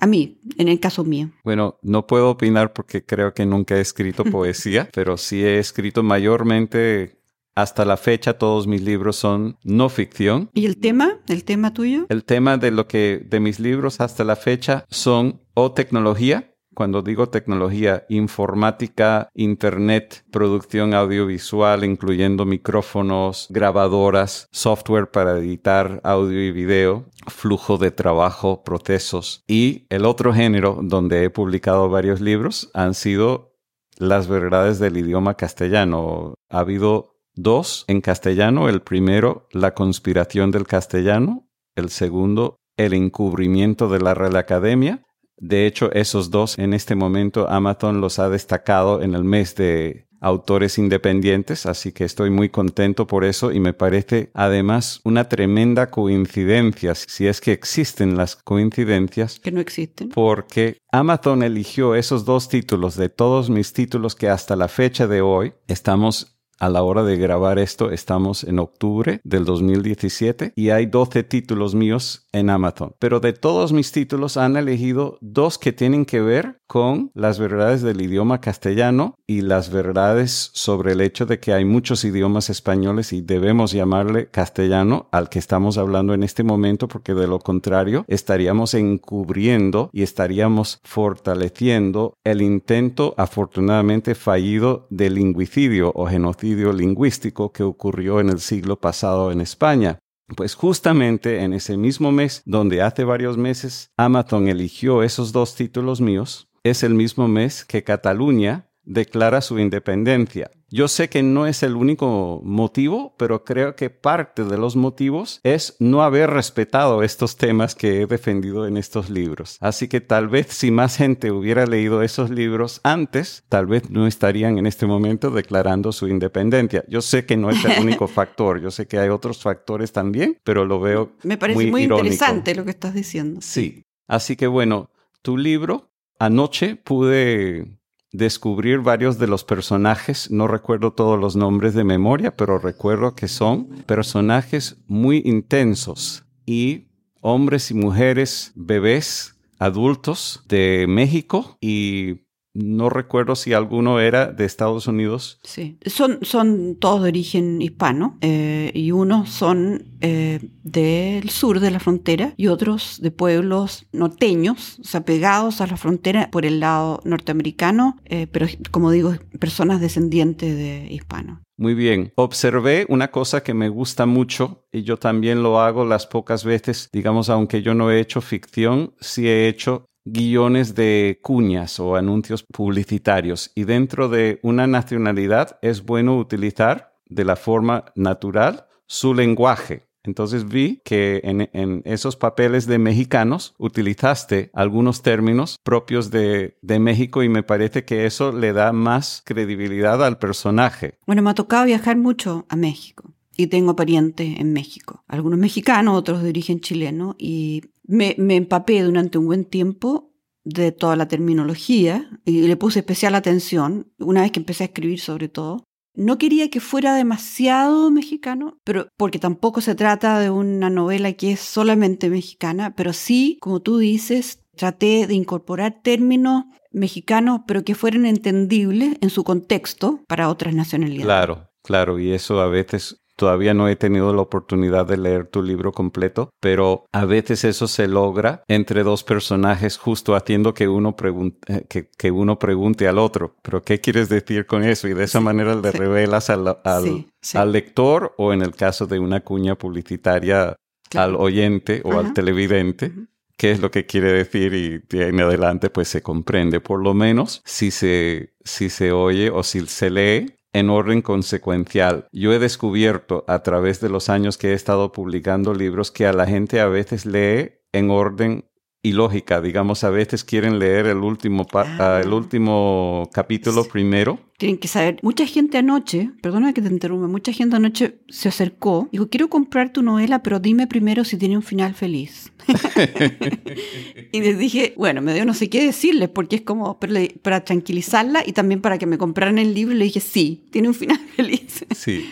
A 0.00 0.06
mí, 0.06 0.40
en 0.58 0.68
el 0.68 0.80
caso 0.80 1.04
mío. 1.04 1.30
Bueno, 1.44 1.78
no 1.82 2.06
puedo 2.06 2.30
opinar 2.30 2.72
porque 2.72 3.04
creo 3.04 3.34
que 3.34 3.46
nunca 3.46 3.76
he 3.76 3.80
escrito 3.80 4.24
poesía, 4.30 4.88
pero 4.94 5.16
sí 5.16 5.44
he 5.44 5.58
escrito 5.58 6.02
mayormente 6.02 7.18
hasta 7.56 7.84
la 7.84 7.96
fecha 7.96 8.34
todos 8.34 8.66
mis 8.66 8.82
libros 8.82 9.16
son 9.16 9.58
no 9.64 9.88
ficción. 9.88 10.50
¿Y 10.52 10.66
el 10.66 10.76
tema? 10.76 11.18
¿El 11.26 11.44
tema 11.44 11.72
tuyo? 11.72 12.06
El 12.08 12.24
tema 12.24 12.58
de 12.58 12.70
lo 12.70 12.86
que 12.86 13.26
de 13.28 13.40
mis 13.40 13.58
libros 13.58 14.00
hasta 14.00 14.22
la 14.22 14.36
fecha 14.36 14.84
son 14.90 15.40
o 15.54 15.72
tecnología, 15.72 16.52
cuando 16.74 17.00
digo 17.00 17.30
tecnología, 17.30 18.04
informática, 18.10 19.30
internet, 19.34 20.26
producción 20.30 20.92
audiovisual, 20.92 21.84
incluyendo 21.84 22.44
micrófonos, 22.44 23.46
grabadoras, 23.48 24.46
software 24.52 25.10
para 25.10 25.38
editar 25.38 26.02
audio 26.04 26.38
y 26.44 26.52
video, 26.52 27.06
flujo 27.28 27.78
de 27.78 27.90
trabajo, 27.90 28.62
procesos. 28.62 29.42
Y 29.48 29.86
el 29.88 30.04
otro 30.04 30.34
género 30.34 30.80
donde 30.82 31.24
he 31.24 31.30
publicado 31.30 31.88
varios 31.88 32.20
libros 32.20 32.70
han 32.74 32.92
sido 32.92 33.56
las 33.96 34.28
verdades 34.28 34.78
del 34.78 34.98
idioma 34.98 35.38
castellano. 35.38 36.34
Ha 36.50 36.58
habido 36.58 37.15
Dos, 37.36 37.84
en 37.86 38.00
castellano, 38.00 38.70
el 38.70 38.80
primero, 38.80 39.46
La 39.52 39.74
conspiración 39.74 40.50
del 40.50 40.66
castellano, 40.66 41.46
el 41.74 41.90
segundo, 41.90 42.56
El 42.78 42.94
encubrimiento 42.94 43.88
de 43.90 44.00
la 44.00 44.14
Real 44.14 44.36
Academia. 44.36 45.02
De 45.36 45.66
hecho, 45.66 45.92
esos 45.92 46.30
dos 46.30 46.58
en 46.58 46.72
este 46.72 46.94
momento 46.94 47.46
Amazon 47.50 48.00
los 48.00 48.18
ha 48.18 48.30
destacado 48.30 49.02
en 49.02 49.14
el 49.14 49.22
mes 49.22 49.54
de 49.54 50.06
autores 50.18 50.78
independientes, 50.78 51.66
así 51.66 51.92
que 51.92 52.04
estoy 52.04 52.30
muy 52.30 52.48
contento 52.48 53.06
por 53.06 53.22
eso 53.22 53.52
y 53.52 53.60
me 53.60 53.74
parece 53.74 54.30
además 54.32 55.00
una 55.04 55.28
tremenda 55.28 55.90
coincidencia, 55.90 56.94
si 56.94 57.26
es 57.26 57.42
que 57.42 57.52
existen 57.52 58.16
las 58.16 58.36
coincidencias. 58.36 59.38
Que 59.40 59.52
no 59.52 59.60
existen. 59.60 60.08
Porque 60.08 60.78
Amazon 60.90 61.42
eligió 61.42 61.94
esos 61.94 62.24
dos 62.24 62.48
títulos 62.48 62.96
de 62.96 63.10
todos 63.10 63.50
mis 63.50 63.74
títulos 63.74 64.14
que 64.14 64.30
hasta 64.30 64.56
la 64.56 64.68
fecha 64.68 65.06
de 65.06 65.20
hoy 65.20 65.52
estamos 65.68 66.35
a 66.58 66.68
la 66.70 66.82
hora 66.82 67.02
de 67.02 67.16
grabar 67.16 67.58
esto, 67.58 67.90
estamos 67.90 68.44
en 68.44 68.58
octubre 68.58 69.20
del 69.24 69.44
2017 69.44 70.52
y 70.56 70.70
hay 70.70 70.86
12 70.86 71.22
títulos 71.24 71.74
míos 71.74 72.26
en 72.32 72.50
Amazon. 72.50 72.94
Pero 72.98 73.20
de 73.20 73.32
todos 73.32 73.72
mis 73.72 73.92
títulos 73.92 74.36
han 74.36 74.56
elegido 74.56 75.18
dos 75.20 75.58
que 75.58 75.72
tienen 75.72 76.04
que 76.04 76.20
ver 76.20 76.60
con 76.66 77.10
las 77.14 77.38
verdades 77.38 77.82
del 77.82 78.00
idioma 78.00 78.40
castellano 78.40 79.18
y 79.26 79.42
las 79.42 79.70
verdades 79.70 80.50
sobre 80.54 80.92
el 80.92 81.00
hecho 81.00 81.26
de 81.26 81.38
que 81.38 81.52
hay 81.52 81.64
muchos 81.64 82.04
idiomas 82.04 82.50
españoles 82.50 83.12
y 83.12 83.20
debemos 83.20 83.72
llamarle 83.72 84.28
castellano 84.28 85.08
al 85.12 85.28
que 85.28 85.38
estamos 85.38 85.78
hablando 85.78 86.14
en 86.14 86.22
este 86.22 86.42
momento 86.42 86.88
porque 86.88 87.14
de 87.14 87.26
lo 87.26 87.38
contrario 87.38 88.04
estaríamos 88.08 88.74
encubriendo 88.74 89.90
y 89.92 90.02
estaríamos 90.02 90.80
fortaleciendo 90.82 92.14
el 92.24 92.42
intento 92.42 93.14
afortunadamente 93.16 94.14
fallido 94.14 94.86
de 94.90 95.10
lingüicidio 95.10 95.92
o 95.94 96.06
genocidio 96.06 96.45
lingüístico 96.54 97.52
que 97.52 97.62
ocurrió 97.62 98.20
en 98.20 98.28
el 98.28 98.40
siglo 98.40 98.78
pasado 98.80 99.32
en 99.32 99.40
España. 99.40 99.98
Pues 100.36 100.54
justamente 100.54 101.42
en 101.42 101.52
ese 101.52 101.76
mismo 101.76 102.10
mes, 102.10 102.42
donde 102.44 102.82
hace 102.82 103.04
varios 103.04 103.36
meses 103.36 103.92
Amazon 103.96 104.48
eligió 104.48 105.02
esos 105.02 105.32
dos 105.32 105.54
títulos 105.54 106.00
míos, 106.00 106.48
es 106.64 106.82
el 106.82 106.94
mismo 106.94 107.28
mes 107.28 107.64
que 107.64 107.84
Cataluña 107.84 108.68
declara 108.86 109.40
su 109.40 109.58
independencia. 109.58 110.50
Yo 110.68 110.88
sé 110.88 111.08
que 111.08 111.22
no 111.22 111.46
es 111.46 111.62
el 111.62 111.76
único 111.76 112.40
motivo, 112.42 113.14
pero 113.18 113.44
creo 113.44 113.76
que 113.76 113.90
parte 113.90 114.44
de 114.44 114.58
los 114.58 114.74
motivos 114.74 115.40
es 115.44 115.76
no 115.78 116.02
haber 116.02 116.30
respetado 116.30 117.02
estos 117.02 117.36
temas 117.36 117.74
que 117.74 118.00
he 118.00 118.06
defendido 118.06 118.66
en 118.66 118.76
estos 118.76 119.10
libros. 119.10 119.58
Así 119.60 119.86
que 119.86 120.00
tal 120.00 120.28
vez 120.28 120.48
si 120.48 120.70
más 120.70 120.96
gente 120.96 121.30
hubiera 121.30 121.66
leído 121.66 122.02
esos 122.02 122.30
libros 122.30 122.80
antes, 122.82 123.44
tal 123.48 123.66
vez 123.66 123.90
no 123.90 124.06
estarían 124.06 124.58
en 124.58 124.66
este 124.66 124.86
momento 124.86 125.30
declarando 125.30 125.92
su 125.92 126.08
independencia. 126.08 126.84
Yo 126.88 127.00
sé 127.02 127.26
que 127.26 127.36
no 127.36 127.50
es 127.50 127.64
el 127.64 127.80
único 127.80 128.08
factor, 128.08 128.60
yo 128.60 128.70
sé 128.70 128.86
que 128.86 128.98
hay 128.98 129.08
otros 129.08 129.42
factores 129.42 129.92
también, 129.92 130.38
pero 130.42 130.64
lo 130.64 130.80
veo 130.80 131.12
Me 131.22 131.36
parece 131.36 131.70
muy, 131.70 131.84
interesante 131.84 132.54
lo 132.54 132.64
que 132.64 132.70
estás 132.70 132.94
diciendo. 132.94 133.40
Sí. 133.40 133.84
Así 134.08 134.36
que 134.36 134.46
bueno, 134.46 134.90
tu 135.22 135.36
libro 135.36 135.90
Anoche 136.18 136.76
pude 136.76 137.66
descubrir 138.12 138.80
varios 138.80 139.18
de 139.18 139.26
los 139.26 139.44
personajes. 139.44 140.30
No 140.30 140.48
recuerdo 140.48 140.92
todos 140.92 141.18
los 141.18 141.36
nombres 141.36 141.74
de 141.74 141.84
memoria, 141.84 142.36
pero 142.36 142.58
recuerdo 142.58 143.14
que 143.14 143.28
son 143.28 143.68
personajes 143.86 144.76
muy 144.86 145.22
intensos 145.24 146.24
y 146.44 146.88
hombres 147.20 147.70
y 147.70 147.74
mujeres, 147.74 148.52
bebés, 148.54 149.36
adultos 149.58 150.44
de 150.48 150.86
México 150.88 151.58
y 151.60 152.25
no 152.56 152.88
recuerdo 152.88 153.36
si 153.36 153.52
alguno 153.52 154.00
era 154.00 154.26
de 154.32 154.44
Estados 154.44 154.86
Unidos. 154.86 155.38
Sí, 155.42 155.78
son, 155.84 156.18
son 156.22 156.76
todos 156.76 157.02
de 157.02 157.08
origen 157.08 157.60
hispano 157.60 158.18
eh, 158.20 158.70
y 158.74 158.92
unos 158.92 159.30
son 159.30 159.84
eh, 160.00 160.40
del 160.62 161.28
sur 161.30 161.60
de 161.60 161.70
la 161.70 161.80
frontera 161.80 162.32
y 162.36 162.48
otros 162.48 163.00
de 163.02 163.10
pueblos 163.10 163.86
norteños, 163.92 164.78
o 164.80 164.84
sea, 164.84 165.04
pegados 165.04 165.60
a 165.60 165.66
la 165.66 165.76
frontera 165.76 166.30
por 166.30 166.46
el 166.46 166.60
lado 166.60 167.00
norteamericano, 167.04 167.98
eh, 168.04 168.26
pero 168.26 168.46
como 168.70 168.90
digo, 168.90 169.14
personas 169.38 169.80
descendientes 169.80 170.56
de 170.56 170.88
hispanos. 170.90 171.40
Muy 171.58 171.74
bien. 171.74 172.12
Observé 172.16 172.84
una 172.90 173.10
cosa 173.10 173.42
que 173.42 173.54
me 173.54 173.70
gusta 173.70 174.04
mucho 174.04 174.66
y 174.70 174.82
yo 174.82 174.98
también 174.98 175.42
lo 175.42 175.60
hago 175.60 175.86
las 175.86 176.06
pocas 176.06 176.44
veces, 176.44 176.90
digamos, 176.92 177.30
aunque 177.30 177.62
yo 177.62 177.74
no 177.74 177.90
he 177.90 178.00
hecho 178.00 178.20
ficción, 178.20 178.94
sí 179.00 179.26
he 179.26 179.48
hecho 179.48 179.86
guiones 180.06 180.74
de 180.74 181.18
cuñas 181.20 181.80
o 181.80 181.96
anuncios 181.96 182.44
publicitarios 182.44 183.50
y 183.54 183.64
dentro 183.64 184.08
de 184.08 184.38
una 184.42 184.66
nacionalidad 184.66 185.58
es 185.62 185.84
bueno 185.84 186.16
utilizar 186.16 186.94
de 187.08 187.24
la 187.24 187.36
forma 187.36 187.86
natural 187.96 188.66
su 188.86 189.14
lenguaje. 189.14 189.86
Entonces 190.04 190.46
vi 190.46 190.80
que 190.84 191.20
en, 191.24 191.82
esos 191.84 192.14
papeles 192.14 192.66
de 192.66 192.78
mexicanos 192.78 193.56
utilizaste 193.58 194.50
algunos 194.54 195.02
términos 195.02 195.58
propios 195.64 196.12
de, 196.12 196.56
México 196.62 197.24
y 197.24 197.28
me 197.28 197.42
parece 197.42 197.84
que 197.84 198.06
eso 198.06 198.30
le 198.30 198.52
da 198.52 198.72
más 198.72 199.22
credibilidad 199.24 200.04
al 200.04 200.18
personaje. 200.18 200.98
Bueno, 201.06 201.22
me 201.22 201.30
ha 201.30 201.34
tocado 201.34 201.64
viajar 201.64 201.96
mucho 201.96 202.46
a 202.48 202.54
México 202.54 203.12
y 203.36 203.48
tengo 203.48 203.74
parientes 203.74 204.38
en 204.38 204.52
México, 204.52 205.04
algunos 205.08 205.38
mexicanos, 205.38 205.96
otros 205.96 206.22
de 206.22 206.28
origen 206.30 206.60
chileno, 206.60 207.16
y 207.18 207.62
me, 207.86 208.14
me 208.18 208.36
empapé 208.36 208.82
durante 208.82 209.18
un 209.18 209.26
buen 209.26 209.44
tiempo 209.44 210.12
de 210.44 210.70
toda 210.70 210.94
la 210.96 211.08
terminología 211.08 212.08
y 212.24 212.42
le 212.42 212.56
puse 212.56 212.78
especial 212.78 213.14
atención, 213.14 213.92
una 213.98 214.22
vez 214.22 214.30
que 214.30 214.40
empecé 214.40 214.64
a 214.64 214.66
escribir 214.66 215.00
sobre 215.00 215.28
todo. 215.28 215.64
No 215.94 216.18
quería 216.18 216.50
que 216.50 216.60
fuera 216.60 216.94
demasiado 216.94 217.90
mexicano, 217.90 218.58
pero 218.62 218.88
porque 218.96 219.18
tampoco 219.18 219.60
se 219.60 219.74
trata 219.74 220.20
de 220.20 220.30
una 220.30 220.70
novela 220.70 221.14
que 221.14 221.32
es 221.32 221.40
solamente 221.40 222.10
mexicana, 222.10 222.74
pero 222.76 222.92
sí, 222.92 223.38
como 223.40 223.60
tú 223.60 223.78
dices, 223.78 224.44
traté 224.56 225.06
de 225.06 225.14
incorporar 225.14 225.80
términos 225.82 226.44
mexicanos, 226.70 227.40
pero 227.46 227.64
que 227.64 227.74
fueran 227.74 228.04
entendibles 228.06 228.98
en 229.00 229.10
su 229.10 229.24
contexto 229.24 230.04
para 230.06 230.28
otras 230.28 230.54
nacionalidades. 230.54 231.06
Claro, 231.06 231.50
claro, 231.62 231.98
y 231.98 232.12
eso 232.12 232.40
a 232.40 232.48
veces 232.48 233.02
Todavía 233.16 233.54
no 233.54 233.66
he 233.68 233.76
tenido 233.76 234.12
la 234.14 234.20
oportunidad 234.20 234.86
de 234.86 234.98
leer 234.98 235.26
tu 235.26 235.42
libro 235.42 235.72
completo, 235.72 236.30
pero 236.38 236.84
a 236.92 237.06
veces 237.06 237.44
eso 237.44 237.66
se 237.66 237.88
logra 237.88 238.42
entre 238.46 238.82
dos 238.82 239.04
personajes. 239.04 239.78
Justo 239.78 240.14
haciendo 240.14 240.52
que 240.52 240.68
uno, 240.68 240.96
pregunte, 240.96 241.66
eh, 241.70 241.88
que, 241.96 242.10
uno 242.10 242.38
pregunte 242.38 242.86
al 242.86 242.98
otro, 242.98 243.34
pero 243.42 243.62
¿qué 243.62 243.80
quieres 243.80 244.10
decir 244.10 244.44
con 244.44 244.64
eso? 244.64 244.86
Y 244.86 244.92
de 244.92 245.04
esa 245.04 245.20
manera 245.20 245.54
le 245.54 245.72
revelas 245.72 246.28
al, 246.28 246.58
al, 246.62 247.52
lector 247.52 248.14
o 248.18 248.34
en 248.34 248.42
el 248.42 248.54
caso 248.54 248.86
de 248.86 248.98
una 248.98 249.20
cuña 249.20 249.56
publicitaria 249.56 250.54
al 250.94 251.16
oyente 251.16 251.80
o 251.84 251.98
al 251.98 252.12
televidente. 252.12 252.92
qué 253.38 253.50
es 253.50 253.60
lo 253.60 253.70
que 253.70 253.86
quiere 253.86 254.12
decir 254.12 254.54
y 254.54 254.78
de 254.78 255.08
en 255.08 255.20
adelante 255.20 255.70
pues 255.70 255.88
se 255.88 256.02
comprende. 256.02 256.60
Por 256.60 256.82
lo 256.82 256.92
menos 256.92 257.40
si 257.46 257.70
se, 257.70 258.34
si 258.44 258.68
se 258.68 258.92
oye 258.92 259.30
o 259.30 259.42
si 259.42 259.66
se 259.66 259.90
lee 259.90 260.35
en 260.56 260.70
orden 260.70 261.02
consecuencial. 261.02 262.08
Yo 262.12 262.32
he 262.32 262.38
descubierto 262.38 263.24
a 263.28 263.42
través 263.42 263.78
de 263.80 263.90
los 263.90 264.08
años 264.08 264.38
que 264.38 264.52
he 264.52 264.54
estado 264.54 264.90
publicando 264.90 265.52
libros 265.52 265.90
que 265.90 266.06
a 266.06 266.14
la 266.14 266.24
gente 266.24 266.60
a 266.60 266.66
veces 266.66 267.04
lee 267.04 267.60
en 267.72 267.90
orden 267.90 268.46
y 268.86 268.92
lógica. 268.92 269.40
Digamos, 269.40 269.82
a 269.82 269.90
veces 269.90 270.22
quieren 270.22 270.60
leer 270.60 270.86
el 270.86 270.98
último, 270.98 271.44
ah. 271.54 272.00
el 272.00 272.12
último 272.12 273.10
capítulo 273.12 273.64
primero. 273.64 274.20
Tienen 274.38 274.58
que 274.58 274.68
saber. 274.68 275.00
Mucha 275.02 275.26
gente 275.26 275.58
anoche, 275.58 276.12
perdona 276.22 276.52
que 276.52 276.62
te 276.62 276.68
interrumpa, 276.68 277.08
mucha 277.08 277.32
gente 277.32 277.56
anoche 277.56 277.98
se 278.08 278.28
acercó. 278.28 278.88
Dijo, 278.92 279.08
quiero 279.08 279.28
comprar 279.28 279.72
tu 279.72 279.82
novela, 279.82 280.22
pero 280.22 280.38
dime 280.38 280.68
primero 280.68 281.02
si 281.04 281.16
tiene 281.16 281.36
un 281.36 281.42
final 281.42 281.74
feliz. 281.74 282.32
y 284.12 284.20
les 284.20 284.38
dije, 284.38 284.72
bueno, 284.76 285.02
me 285.02 285.14
dio 285.14 285.24
no 285.24 285.34
sé 285.34 285.50
qué 285.50 285.64
decirles, 285.64 286.08
porque 286.08 286.36
es 286.36 286.42
como 286.42 286.78
para, 286.78 287.44
tranquilizarla 287.44 288.22
y 288.24 288.34
también 288.34 288.60
para 288.60 288.78
que 288.78 288.86
me 288.86 288.98
compraran 288.98 289.38
el 289.38 289.52
libro. 289.52 289.74
Le 289.74 289.86
dije, 289.86 289.98
sí, 289.98 290.46
tiene 290.52 290.68
un 290.68 290.74
final 290.74 291.00
feliz. 291.16 291.66
sí. 291.74 292.08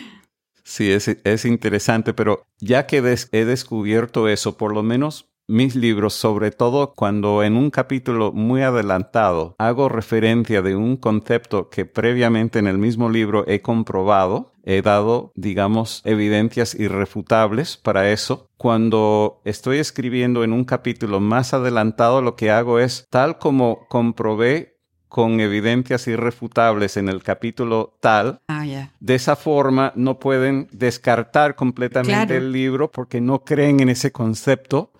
Sí, 0.67 0.89
es, 0.89 1.07
es 1.07 1.45
interesante, 1.45 2.15
pero 2.15 2.41
ya 2.59 2.87
que 2.87 2.97
he 2.97 3.45
descubierto 3.45 4.27
eso, 4.27 4.57
por 4.57 4.73
lo 4.73 4.81
menos 4.81 5.29
mis 5.47 5.75
libros, 5.75 6.13
sobre 6.13 6.51
todo 6.51 6.93
cuando 6.93 7.43
en 7.43 7.55
un 7.55 7.69
capítulo 7.69 8.31
muy 8.31 8.61
adelantado 8.61 9.55
hago 9.57 9.89
referencia 9.89 10.61
de 10.61 10.75
un 10.75 10.97
concepto 10.97 11.69
que 11.69 11.85
previamente 11.85 12.59
en 12.59 12.67
el 12.67 12.77
mismo 12.77 13.09
libro 13.09 13.45
he 13.47 13.61
comprobado, 13.61 14.53
he 14.63 14.81
dado, 14.81 15.31
digamos, 15.35 16.01
evidencias 16.05 16.73
irrefutables 16.75 17.77
para 17.77 18.11
eso. 18.11 18.49
Cuando 18.57 19.41
estoy 19.45 19.77
escribiendo 19.77 20.43
en 20.43 20.53
un 20.53 20.65
capítulo 20.65 21.19
más 21.19 21.53
adelantado, 21.53 22.21
lo 22.21 22.35
que 22.35 22.49
hago 22.49 22.79
es, 22.79 23.07
tal 23.09 23.37
como 23.37 23.85
comprobé 23.87 24.74
con 25.07 25.39
evidencias 25.39 26.07
irrefutables 26.07 26.97
en 26.97 27.09
el 27.09 27.23
capítulo 27.23 27.97
tal, 27.99 28.41
ah, 28.47 28.65
de 28.99 29.15
esa 29.15 29.35
forma 29.35 29.93
no 29.95 30.19
pueden 30.19 30.67
descartar 30.71 31.55
completamente 31.55 32.37
el 32.37 32.51
libro 32.51 32.91
porque 32.91 33.21
no 33.21 33.43
creen 33.43 33.79
en 33.79 33.89
ese 33.89 34.11
concepto, 34.11 34.91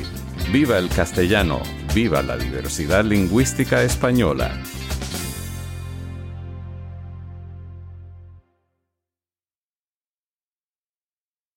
Viva 0.51 0.77
el 0.77 0.89
castellano, 0.89 1.61
viva 1.93 2.23
la 2.23 2.37
diversidad 2.37 3.03
lingüística 3.03 3.83
española. 3.83 4.59